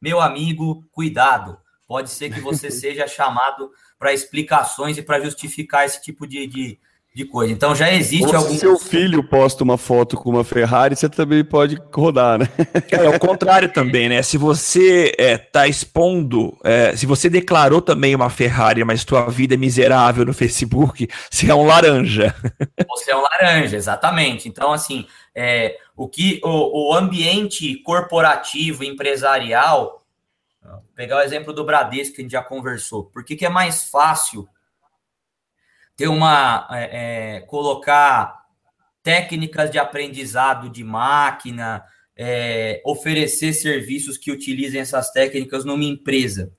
[0.00, 1.58] meu amigo, cuidado.
[1.86, 6.78] Pode ser que você seja chamado para explicações e para justificar esse tipo de, de,
[7.14, 7.50] de coisa.
[7.52, 8.52] Então já existe Ou algum.
[8.52, 12.46] Se seu filho posta uma foto com uma Ferrari, você também pode rodar, né?
[12.90, 14.20] É, o contrário também, né?
[14.20, 19.54] Se você está é, expondo, é, se você declarou também uma Ferrari, mas sua vida
[19.54, 22.34] é miserável no Facebook, você é um laranja.
[22.88, 24.48] Você é um laranja, exatamente.
[24.48, 25.06] Então, assim,
[25.36, 30.06] é, o que o, o ambiente corporativo, empresarial,
[30.62, 33.04] vou pegar o exemplo do Bradesco que a gente já conversou.
[33.04, 34.48] Por que, que é mais fácil
[35.94, 38.46] ter uma é, é, colocar
[39.02, 41.84] técnicas de aprendizado de máquina,
[42.16, 46.50] é, oferecer serviços que utilizem essas técnicas numa empresa.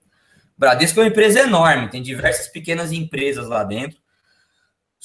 [0.57, 3.99] Bradesco é uma empresa enorme, tem diversas pequenas empresas lá dentro.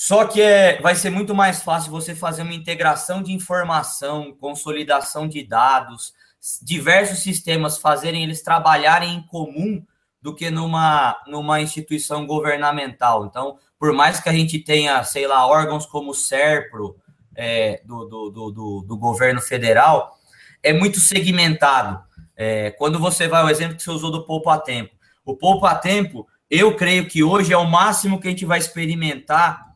[0.04, 5.28] Só que é, vai ser muito mais fácil você fazer uma integração de informação, consolidação
[5.28, 6.12] de dados,
[6.60, 9.80] diversos sistemas fazerem eles trabalharem em comum
[10.20, 13.26] do que numa, numa instituição governamental.
[13.26, 16.96] Então, por mais que a gente tenha, sei lá, órgãos como o SERPRO
[17.36, 20.18] é, do, do, do, do, governo federal,
[20.64, 22.02] é muito segmentado.
[22.36, 24.96] É, quando você vai, o exemplo que você usou do Poupa Tempo.
[25.24, 29.70] O Poupa Tempo, eu creio que hoje é o máximo que a gente vai experimentar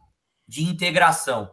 [0.46, 1.50] de integração.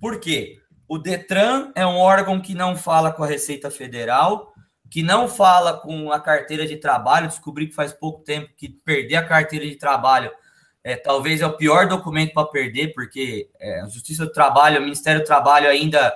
[0.00, 0.58] Por quê?
[0.88, 4.52] O Detran é um órgão que não fala com a Receita Federal,
[4.90, 7.28] que não fala com a carteira de trabalho.
[7.28, 10.30] Descobri que faz pouco tempo que perder a carteira de trabalho
[10.82, 14.82] é, talvez é o pior documento para perder, porque é, a Justiça do Trabalho, o
[14.82, 16.12] Ministério do Trabalho ainda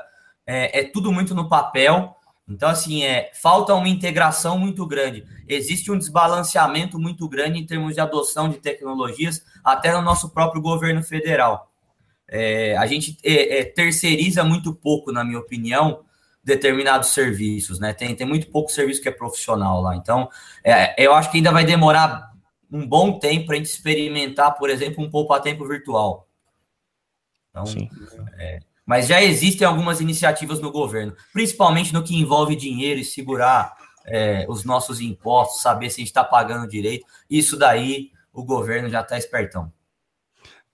[0.47, 2.17] é, é, tudo muito no papel.
[2.49, 5.25] Então, assim, é, falta uma integração muito grande.
[5.49, 10.63] Existe um desbalanceamento muito grande em termos de adoção de tecnologias, até no nosso próprio
[10.63, 11.71] governo federal.
[12.29, 16.01] É, a gente é, é, terceiriza muito pouco, na minha opinião,
[16.43, 17.93] determinados serviços, né?
[17.93, 19.97] Tem, tem muito pouco serviço que é profissional lá.
[19.97, 20.29] Então,
[20.63, 22.33] é, eu acho que ainda vai demorar
[22.71, 26.29] um bom tempo para a gente experimentar, por exemplo, um poupa-tempo virtual.
[27.51, 27.65] Então,
[28.39, 33.75] é, mas já existem algumas iniciativas no governo, principalmente no que envolve dinheiro e segurar
[34.07, 37.07] é, os nossos impostos, saber se a gente está pagando direito.
[37.29, 39.73] Isso daí o governo já está espertão.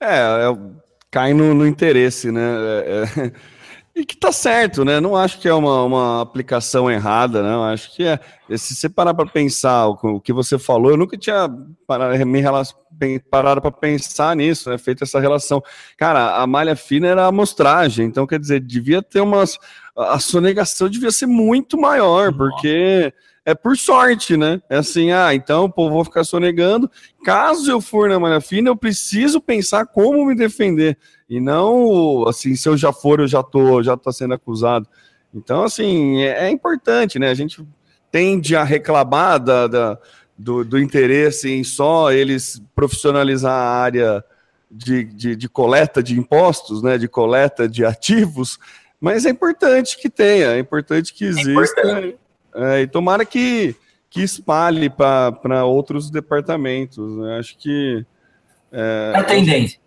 [0.01, 2.41] É, é cai no, no interesse, né?
[2.41, 3.33] É, é,
[3.95, 5.01] e que tá certo, né?
[5.01, 7.64] Não acho que é uma, uma aplicação errada, não.
[7.64, 8.18] Acho que é.
[8.57, 11.49] Se você parar para pensar o, o, que você falou, eu nunca tinha
[11.86, 14.78] parado, me parado para pensar nisso, né?
[14.78, 15.62] Feito essa relação.
[15.97, 19.59] Cara, a malha fina era a amostragem, então quer dizer, devia ter umas.
[19.97, 23.12] A sonegação devia ser muito maior, porque
[23.51, 24.61] é por sorte, né?
[24.68, 26.90] É assim, ah, então pô, vou ficar sonegando.
[27.24, 30.96] Caso eu for na malha fina, eu preciso pensar como me defender.
[31.28, 34.88] E não, assim, se eu já for, eu já tô, já tô sendo acusado.
[35.34, 37.30] Então, assim, é, é importante, né?
[37.30, 37.64] A gente
[38.11, 39.98] tende a reclamar da, da
[40.36, 44.24] do, do, interesse em só eles profissionalizar a área
[44.70, 46.98] de, de, de coleta de impostos, né?
[46.98, 48.59] De coleta de ativos,
[49.01, 51.51] mas é importante que tenha, é importante que é exista.
[51.51, 52.18] É importante.
[52.55, 53.74] É, e tomara que,
[54.09, 57.16] que espalhe para outros departamentos.
[57.16, 57.38] Né?
[57.38, 58.05] Acho que.
[58.72, 59.80] É, é a tendência.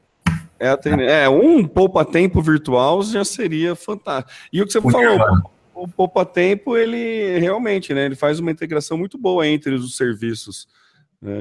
[0.59, 1.11] É, a tendência.
[1.11, 4.31] é, um poupa-tempo virtual já seria fantástico.
[4.51, 5.49] E o que você Muito falou, bom.
[5.75, 8.05] o poupa-tempo, ele realmente, né?
[8.05, 10.67] Ele faz uma integração muito boa entre os serviços.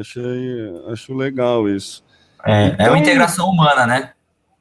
[0.01, 2.05] Achei, acho legal isso.
[2.45, 4.13] É, então, é uma então, integração humana, né?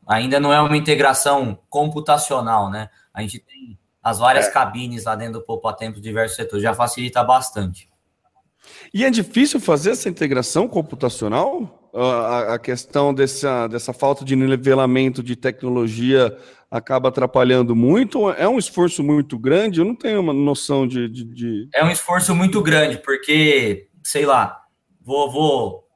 [0.08, 2.90] Ainda não é uma integração computacional, né?
[3.14, 4.52] A gente tem as várias é.
[4.52, 7.90] cabines lá dentro do Poupa Tempo diversos setores, já facilita bastante.
[8.94, 11.90] E é difícil fazer essa integração computacional?
[11.94, 16.36] A, a questão dessa, dessa falta de nivelamento de tecnologia
[16.70, 18.30] acaba atrapalhando muito?
[18.32, 19.80] É um esforço muito grande?
[19.80, 21.10] Eu não tenho uma noção de.
[21.10, 21.70] de, de...
[21.74, 24.62] É um esforço muito grande, porque, sei lá,
[25.02, 25.88] vou, vou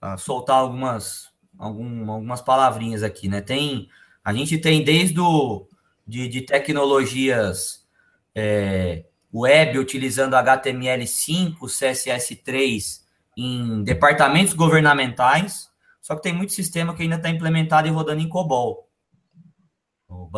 [0.00, 3.40] ah, soltar algumas, algum, algumas palavrinhas aqui, né?
[3.40, 3.88] Tem,
[4.24, 5.68] a gente tem desde o
[6.10, 7.86] de, de tecnologias
[8.34, 13.00] é, web utilizando HTML5, CSS3
[13.36, 18.28] em departamentos governamentais, só que tem muito sistema que ainda está implementado e rodando em
[18.28, 18.88] COBOL.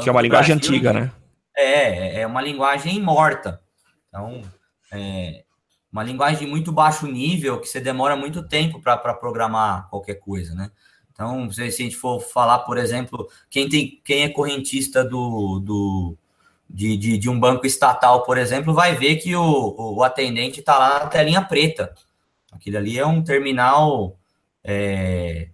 [0.02, 1.10] Que é uma linguagem Brasil, antiga, né?
[1.56, 3.62] É, é uma linguagem morta.
[4.08, 4.42] Então,
[4.92, 5.42] é
[5.90, 10.54] uma linguagem de muito baixo nível que você demora muito tempo para programar qualquer coisa,
[10.54, 10.70] né?
[11.12, 16.16] Então, se a gente for falar, por exemplo, quem, tem, quem é correntista do, do,
[16.68, 20.78] de, de, de um banco estatal, por exemplo, vai ver que o, o atendente está
[20.78, 21.94] lá na telinha preta.
[22.50, 24.18] Aquilo ali é um terminal
[24.64, 25.48] é,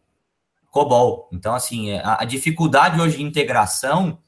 [0.71, 1.29] COBOL.
[1.33, 4.19] Então, assim, é, a, a, dificuldade hoje de integração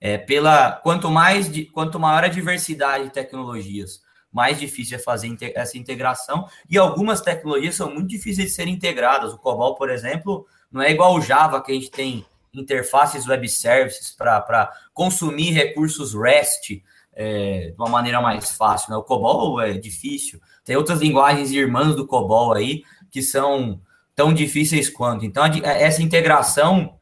[0.00, 0.72] é pela.
[0.72, 4.00] Quanto mais quanto maior a diversidade de tecnologias,
[4.32, 6.48] mais difícil é fazer essa integração.
[6.68, 9.32] E algumas tecnologias são muito difíceis de serem integradas.
[9.32, 13.48] O COBOL, por exemplo, não é igual o Java, que a gente tem interfaces web
[13.48, 18.90] services para consumir recursos REST é, de uma maneira mais fácil.
[18.90, 18.96] Né?
[18.96, 20.40] O COBOL é difícil.
[20.64, 23.80] Tem outras linguagens irmãs do COBOL aí que são
[24.14, 25.24] tão difíceis quanto.
[25.24, 26.96] Então, essa integração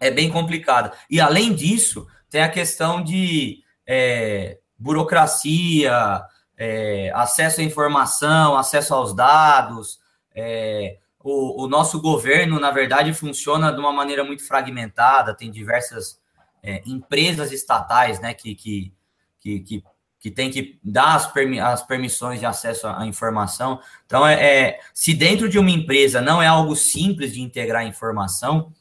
[0.00, 0.92] é bem complicada.
[1.10, 6.22] E, além disso, tem a questão de é, burocracia,
[6.56, 9.98] é, acesso à informação, acesso aos dados,
[10.34, 16.20] é, o, o, nosso governo, na verdade, funciona de uma maneira muito fragmentada, tem diversas
[16.62, 18.92] é, empresas estatais né, que, que,
[19.40, 19.84] que, que,
[20.20, 23.80] que tem que dar as, permi as permissões de acesso à informação.
[24.06, 28.72] Então, é, é, se dentro de uma empresa não é algo simples de integrar informação,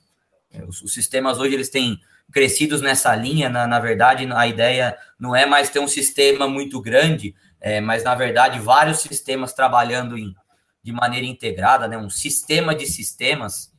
[0.51, 1.99] é, os, os, sistemas hoje eles têm
[2.31, 6.81] crescidos nessa linha, na, na verdade, a ideia não é mais ter um sistema muito
[6.81, 10.35] grande, é, mas, na verdade, vários sistemas trabalhando em
[10.87, 13.73] de maneira integrada, né, um sistema de sistemas,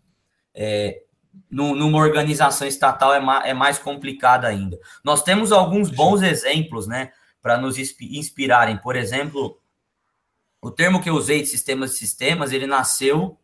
[0.54, 1.04] é,
[1.50, 4.78] no, numa organização estatal é, ma, é mais complicada ainda.
[5.02, 8.76] Nós temos alguns bons exemplos, né, para nos inspirarem.
[8.76, 9.59] Por exemplo,
[10.61, 13.40] o termo que eu usei de sistemas de sistemas, ele nasceu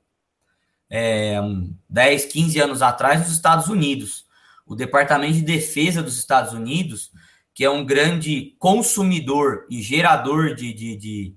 [0.90, 1.40] é,
[1.88, 4.26] 10, 15 anos atrás nos Estados Unidos.
[4.66, 7.10] O Departamento de Defesa dos Estados Unidos,
[7.54, 11.36] que é um grande consumidor e gerador de, de, de,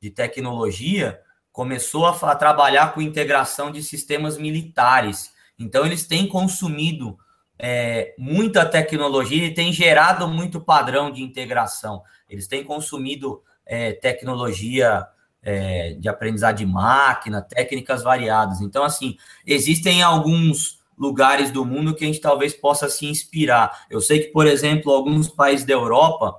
[0.00, 1.20] de tecnologia,
[1.56, 5.32] começou a, a trabalhar com integração de sistemas militares.
[5.58, 7.18] Então, eles têm consumido
[7.58, 12.02] é, muita tecnologia e têm gerado muito padrão de integração.
[12.28, 15.06] Eles têm consumido é, tecnologia
[15.42, 18.60] é, de aprendizado de máquina, técnicas variadas.
[18.60, 23.86] Então, assim, existem alguns lugares do mundo que a gente talvez possa se inspirar.
[23.88, 26.38] Eu sei que, por exemplo, alguns países da Europa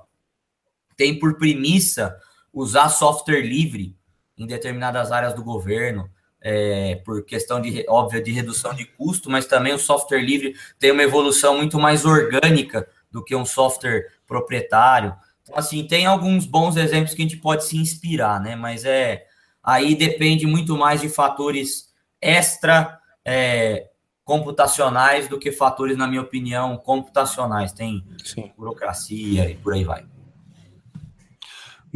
[0.96, 2.16] têm por premissa
[2.52, 3.97] usar software livre
[4.38, 6.08] em determinadas áreas do governo,
[6.40, 10.92] é, por questão de óbvia de redução de custo, mas também o software livre tem
[10.92, 15.14] uma evolução muito mais orgânica do que um software proprietário.
[15.42, 18.54] Então, assim, tem alguns bons exemplos que a gente pode se inspirar, né?
[18.54, 19.26] Mas é
[19.62, 23.88] aí depende muito mais de fatores extra é,
[24.24, 27.72] computacionais do que fatores, na minha opinião, computacionais.
[27.72, 28.52] Tem Sim.
[28.56, 30.04] burocracia e por aí vai.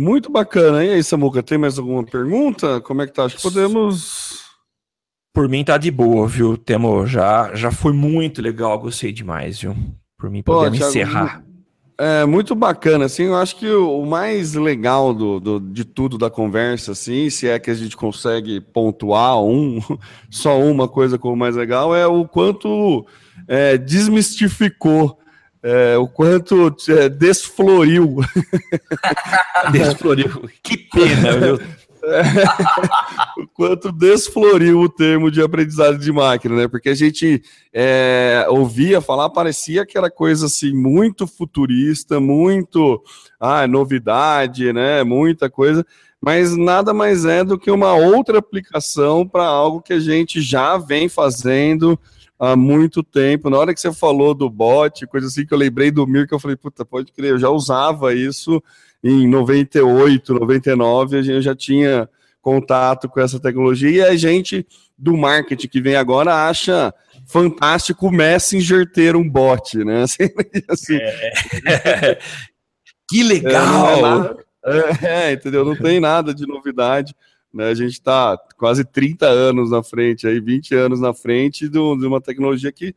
[0.03, 0.84] Muito bacana.
[0.84, 2.80] E aí, Samuca, tem mais alguma pergunta?
[2.80, 3.24] Como é que tá?
[3.24, 4.42] Acho que podemos.
[5.32, 6.57] Por mim tá de boa, viu?
[6.59, 9.74] Temo, já, já foi muito legal, gostei demais, viu?
[10.18, 11.44] Por mim Pô, podemos Thiago, encerrar.
[11.96, 16.18] É muito bacana, assim, eu acho que o o mais legal do, do- de tudo
[16.18, 19.78] da conversa, assim, se é que a gente consegue pontuar um,
[20.28, 23.07] só uma coisa como mais legal, é o quanto
[23.46, 25.18] é, desmistificou,
[25.63, 28.17] é, o quanto é, desfloriu
[29.71, 30.51] Desfloriu.
[30.63, 31.61] Que pena, viu?
[33.39, 36.69] o quanto desfloriu o termo de aprendizado de máquina, né?
[36.69, 37.41] Porque a gente
[37.73, 43.01] é, ouvia falar, parecia que era coisa assim muito futurista, muito
[43.39, 45.05] ah, novidade, né?
[45.05, 45.87] Muita coisa,
[46.21, 50.77] mas nada mais é do que uma outra aplicação para algo que a gente já
[50.77, 51.99] vem fazendo
[52.43, 53.49] há muito tempo.
[53.49, 56.34] Na hora que você falou do bot, coisa assim que eu lembrei do Mir, que
[56.34, 58.61] eu falei, puta, pode crer, eu já usava isso
[59.03, 62.09] em 98, 99, a gente já tinha
[62.40, 64.66] contato com essa tecnologia e a gente
[64.99, 66.93] do marketing que vem agora acha
[67.26, 70.03] fantástico o Messenger ter um bot, né?
[70.03, 70.28] Assim,
[70.68, 70.99] assim,
[73.09, 74.36] que é, é legal!
[74.64, 75.64] é, é, entendeu?
[75.64, 77.14] Não tem nada de novidade.
[77.53, 77.68] Né?
[77.68, 82.07] A gente está quase 30 anos na frente, aí 20 anos na frente do- de
[82.07, 82.94] uma tecnologia que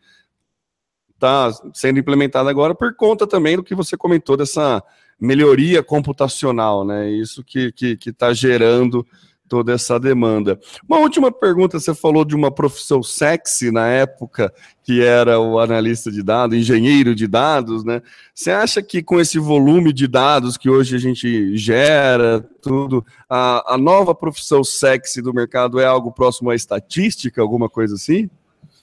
[1.14, 4.84] está sendo implementada agora por conta também do que você comentou dessa
[5.20, 7.10] melhoria computacional, né?
[7.10, 9.06] Isso que está que, tá gerando
[9.48, 10.60] toda essa demanda.
[10.88, 16.12] Uma última pergunta, você falou de uma profissão sexy na época, que era o analista
[16.12, 18.02] de dados, engenheiro de dados, né?
[18.34, 23.76] Você acha que com esse volume de dados que hoje a gente gera, tudo, a,
[23.76, 28.30] a nova profissão sexy do mercado é algo próximo à estatística, alguma coisa assim?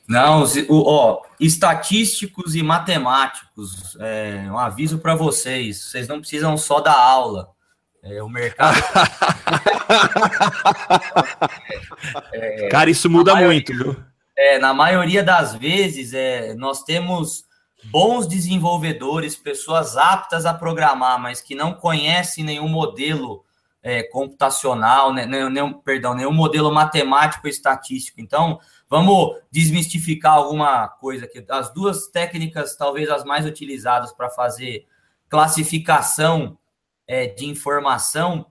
[0.08, 6.80] Não, o- ó, estatísticos e matemáticos, é, um aviso para vocês, vocês não precisam só
[6.80, 7.48] da aula.
[8.02, 8.76] É, o mercado
[12.70, 13.96] Cara, isso muda maioria- muito, viu?
[14.36, 17.44] É, na maioria das vezes, é, nós temos
[17.84, 23.44] bons desenvolvedores, pessoas aptas a programar, mas que não conhecem nenhum modelo
[23.82, 28.20] é, computacional, né, nenhum, nenhum- perdão, nenhum modelo matemático e estatístico.
[28.20, 31.44] Então, vamos desmistificar alguma coisa aqui.
[31.48, 34.86] As duas técnicas, talvez as mais utilizadas para fazer
[35.28, 36.56] classificação
[37.06, 38.46] é, de informação,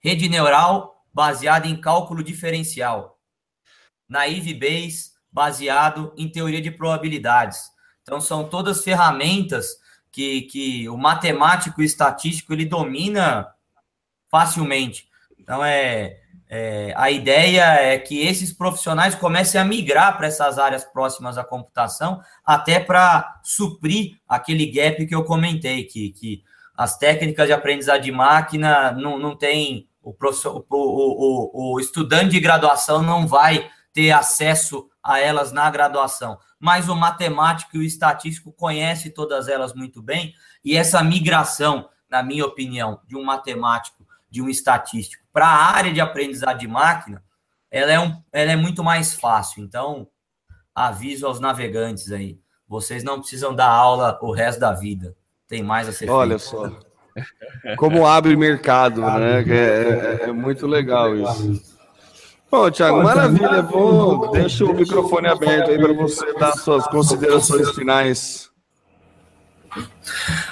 [0.00, 3.16] rede neural baseada em cálculo diferencial
[4.08, 7.70] naive Bayes, baseado em teoria de probabilidades.
[8.02, 9.76] Então, são todas ferramentas
[10.10, 13.48] que, que o matemático e estatístico ele domina
[14.30, 15.08] facilmente.
[15.38, 20.84] Então, é, é, a ideia é que esses profissionais comecem a migrar para essas áreas
[20.84, 26.44] próximas à computação, até para suprir aquele gap que eu comentei, que, que
[26.76, 29.88] as técnicas de aprendizagem de máquina não, não tem.
[30.02, 35.68] O, professor, o, o, o, estudante de graduação não vai ter acesso a elas na
[35.70, 36.38] graduação.
[36.60, 40.32] Mas o matemático e o estatístico conhece todas elas muito bem,
[40.64, 45.92] e essa migração, na minha opinião, de um matemático, de um estatístico para a área
[45.92, 47.22] de aprendizagem de máquina,
[47.70, 49.62] ela é, um, ela é muito mais fácil.
[49.62, 50.08] Então,
[50.74, 55.16] aviso aos navegantes aí, vocês não precisam dar aula o resto da vida.
[55.48, 56.50] Tem mais a ser Olha feito.
[56.50, 56.70] só.
[57.76, 59.42] Como abre mercado, né?
[59.48, 61.76] É, é- é muito legal isso.
[62.50, 63.62] Bom, Thiago, maravilha.
[63.62, 68.50] Vou, deixa o microfone aberto aí para você dar suas considerações finais.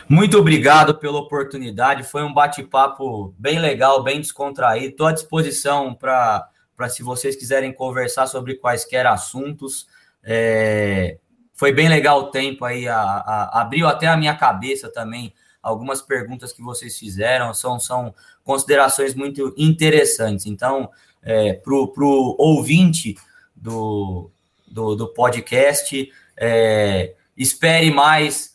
[0.09, 2.03] Muito obrigado pela oportunidade.
[2.03, 4.88] Foi um bate-papo bem legal, bem descontraído.
[4.88, 6.49] Estou à disposição para
[6.88, 9.86] se vocês quiserem conversar sobre quaisquer assuntos.
[10.22, 11.18] É,
[11.55, 15.33] foi bem legal o tempo aí, a, a- abriu até a minha cabeça também
[15.63, 17.55] algumas perguntas que vocês fizeram.
[17.55, 20.45] São, são considerações muito interessantes.
[20.47, 20.91] Então,
[21.23, 23.17] para o ouvinte
[23.57, 24.31] do,
[24.67, 28.55] do, do podcast, é, espere mais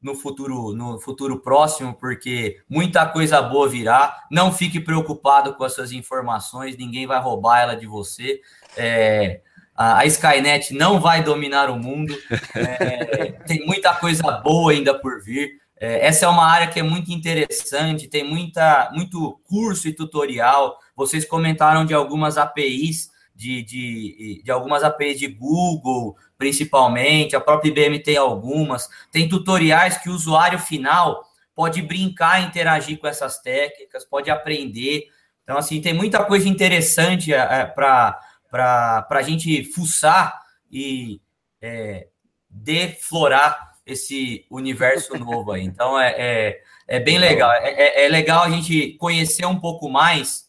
[0.00, 4.24] no futuro, no futuro próximo, porque muita coisa boa virá.
[4.30, 8.40] Não fique preocupado com as suas informações, ninguém vai roubar ela de você.
[8.76, 9.40] É,
[9.76, 12.16] a, Skynet não vai dominar o mundo.
[12.54, 15.60] É, tem muita coisa boa ainda por vir.
[15.78, 20.78] É, essa é uma área que é muito interessante, tem muita, muito curso e tutorial.
[20.96, 27.68] Vocês comentaram de algumas APIs, de, de, de algumas APIs de Google, principalmente, a própria
[27.68, 28.88] IBM tem algumas.
[29.12, 31.22] Tem tutoriais que o usuário final
[31.54, 35.04] pode brincar, interagir com essas técnicas, pode aprender.
[35.42, 38.18] Então, assim, tem muita coisa interessante é, para
[38.64, 41.20] a gente fuçar e
[41.60, 42.08] é,
[42.48, 45.62] deflorar esse universo novo aí.
[45.62, 47.52] Então é, é, é bem legal.
[47.52, 50.46] É, é, é legal a gente conhecer um pouco mais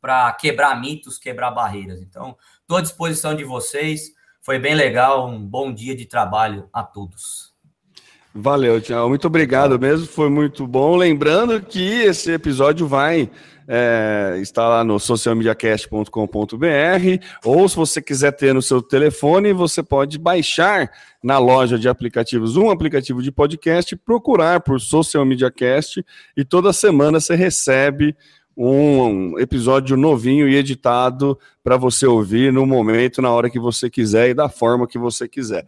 [0.00, 2.00] para quebrar mitos, quebrar barreiras.
[2.00, 4.12] Então, estou à disposição de vocês.
[4.40, 5.28] Foi bem legal.
[5.28, 7.52] Um bom dia de trabalho a todos.
[8.34, 9.08] Valeu, Tiago.
[9.08, 10.06] Muito obrigado mesmo.
[10.06, 10.94] Foi muito bom.
[10.96, 13.28] Lembrando que esse episódio vai
[13.68, 20.18] é, está lá no socialmediacast.com.br, ou se você quiser ter no seu telefone, você pode
[20.18, 20.90] baixar
[21.22, 26.02] na loja de aplicativos um aplicativo de podcast, procurar por Social Media Cast
[26.34, 28.16] e toda semana você recebe
[28.56, 34.30] um episódio novinho e editado para você ouvir no momento, na hora que você quiser
[34.30, 35.66] e da forma que você quiser.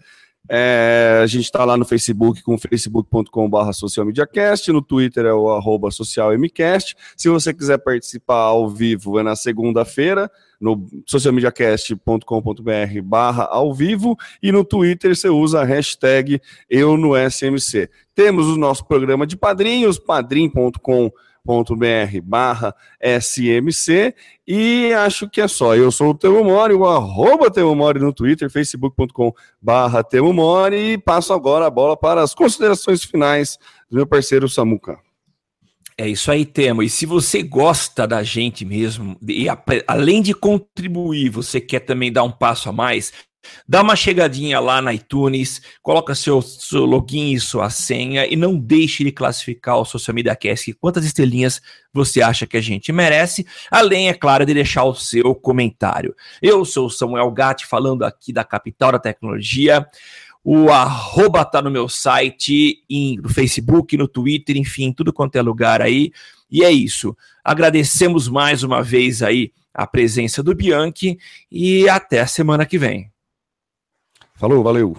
[0.49, 5.91] É, a gente está lá no Facebook com facebook.com.br socialmediacast, no Twitter é o arroba
[5.91, 6.97] socialmcast.
[7.17, 10.31] Se você quiser participar ao vivo, é na segunda-feira,
[10.61, 17.89] no socialmediacast.com.br barra ao vivo, e no Twitter você usa a hashtag eu no SMC.
[18.15, 24.15] Temos o nosso programa de padrinhos, padrim.com.br br barra SMC
[24.47, 25.75] e acho que é só.
[25.77, 30.93] Eu sou o Temo Mori, o arroba Temo Mori no Twitter, facebook.com barra Temo Mori
[30.93, 34.99] e passo agora a bola para as considerações finais do meu parceiro Samuca.
[36.01, 36.83] É isso aí, Temo.
[36.83, 39.47] E se você gosta da gente mesmo, e
[39.87, 43.13] além de contribuir, você quer também dar um passo a mais,
[43.67, 48.57] Dá uma chegadinha lá na iTunes, coloca seu, seu login e sua senha e não
[48.57, 50.73] deixe de classificar o Social Media Cast.
[50.75, 51.61] Quantas estrelinhas
[51.93, 53.47] você acha que a gente merece?
[53.71, 56.15] Além, é claro, de deixar o seu comentário.
[56.43, 59.87] Eu sou o Samuel Gatti, falando aqui da capital da tecnologia.
[60.43, 62.83] O arroba tá no meu site,
[63.23, 66.13] no Facebook, no Twitter, enfim, tudo quanto é lugar aí.
[66.51, 67.17] E é isso.
[67.45, 71.19] Agradecemos mais uma vez aí a presença do Bianchi
[71.51, 73.10] e até a semana que vem.
[74.41, 74.97] Falou, valeu.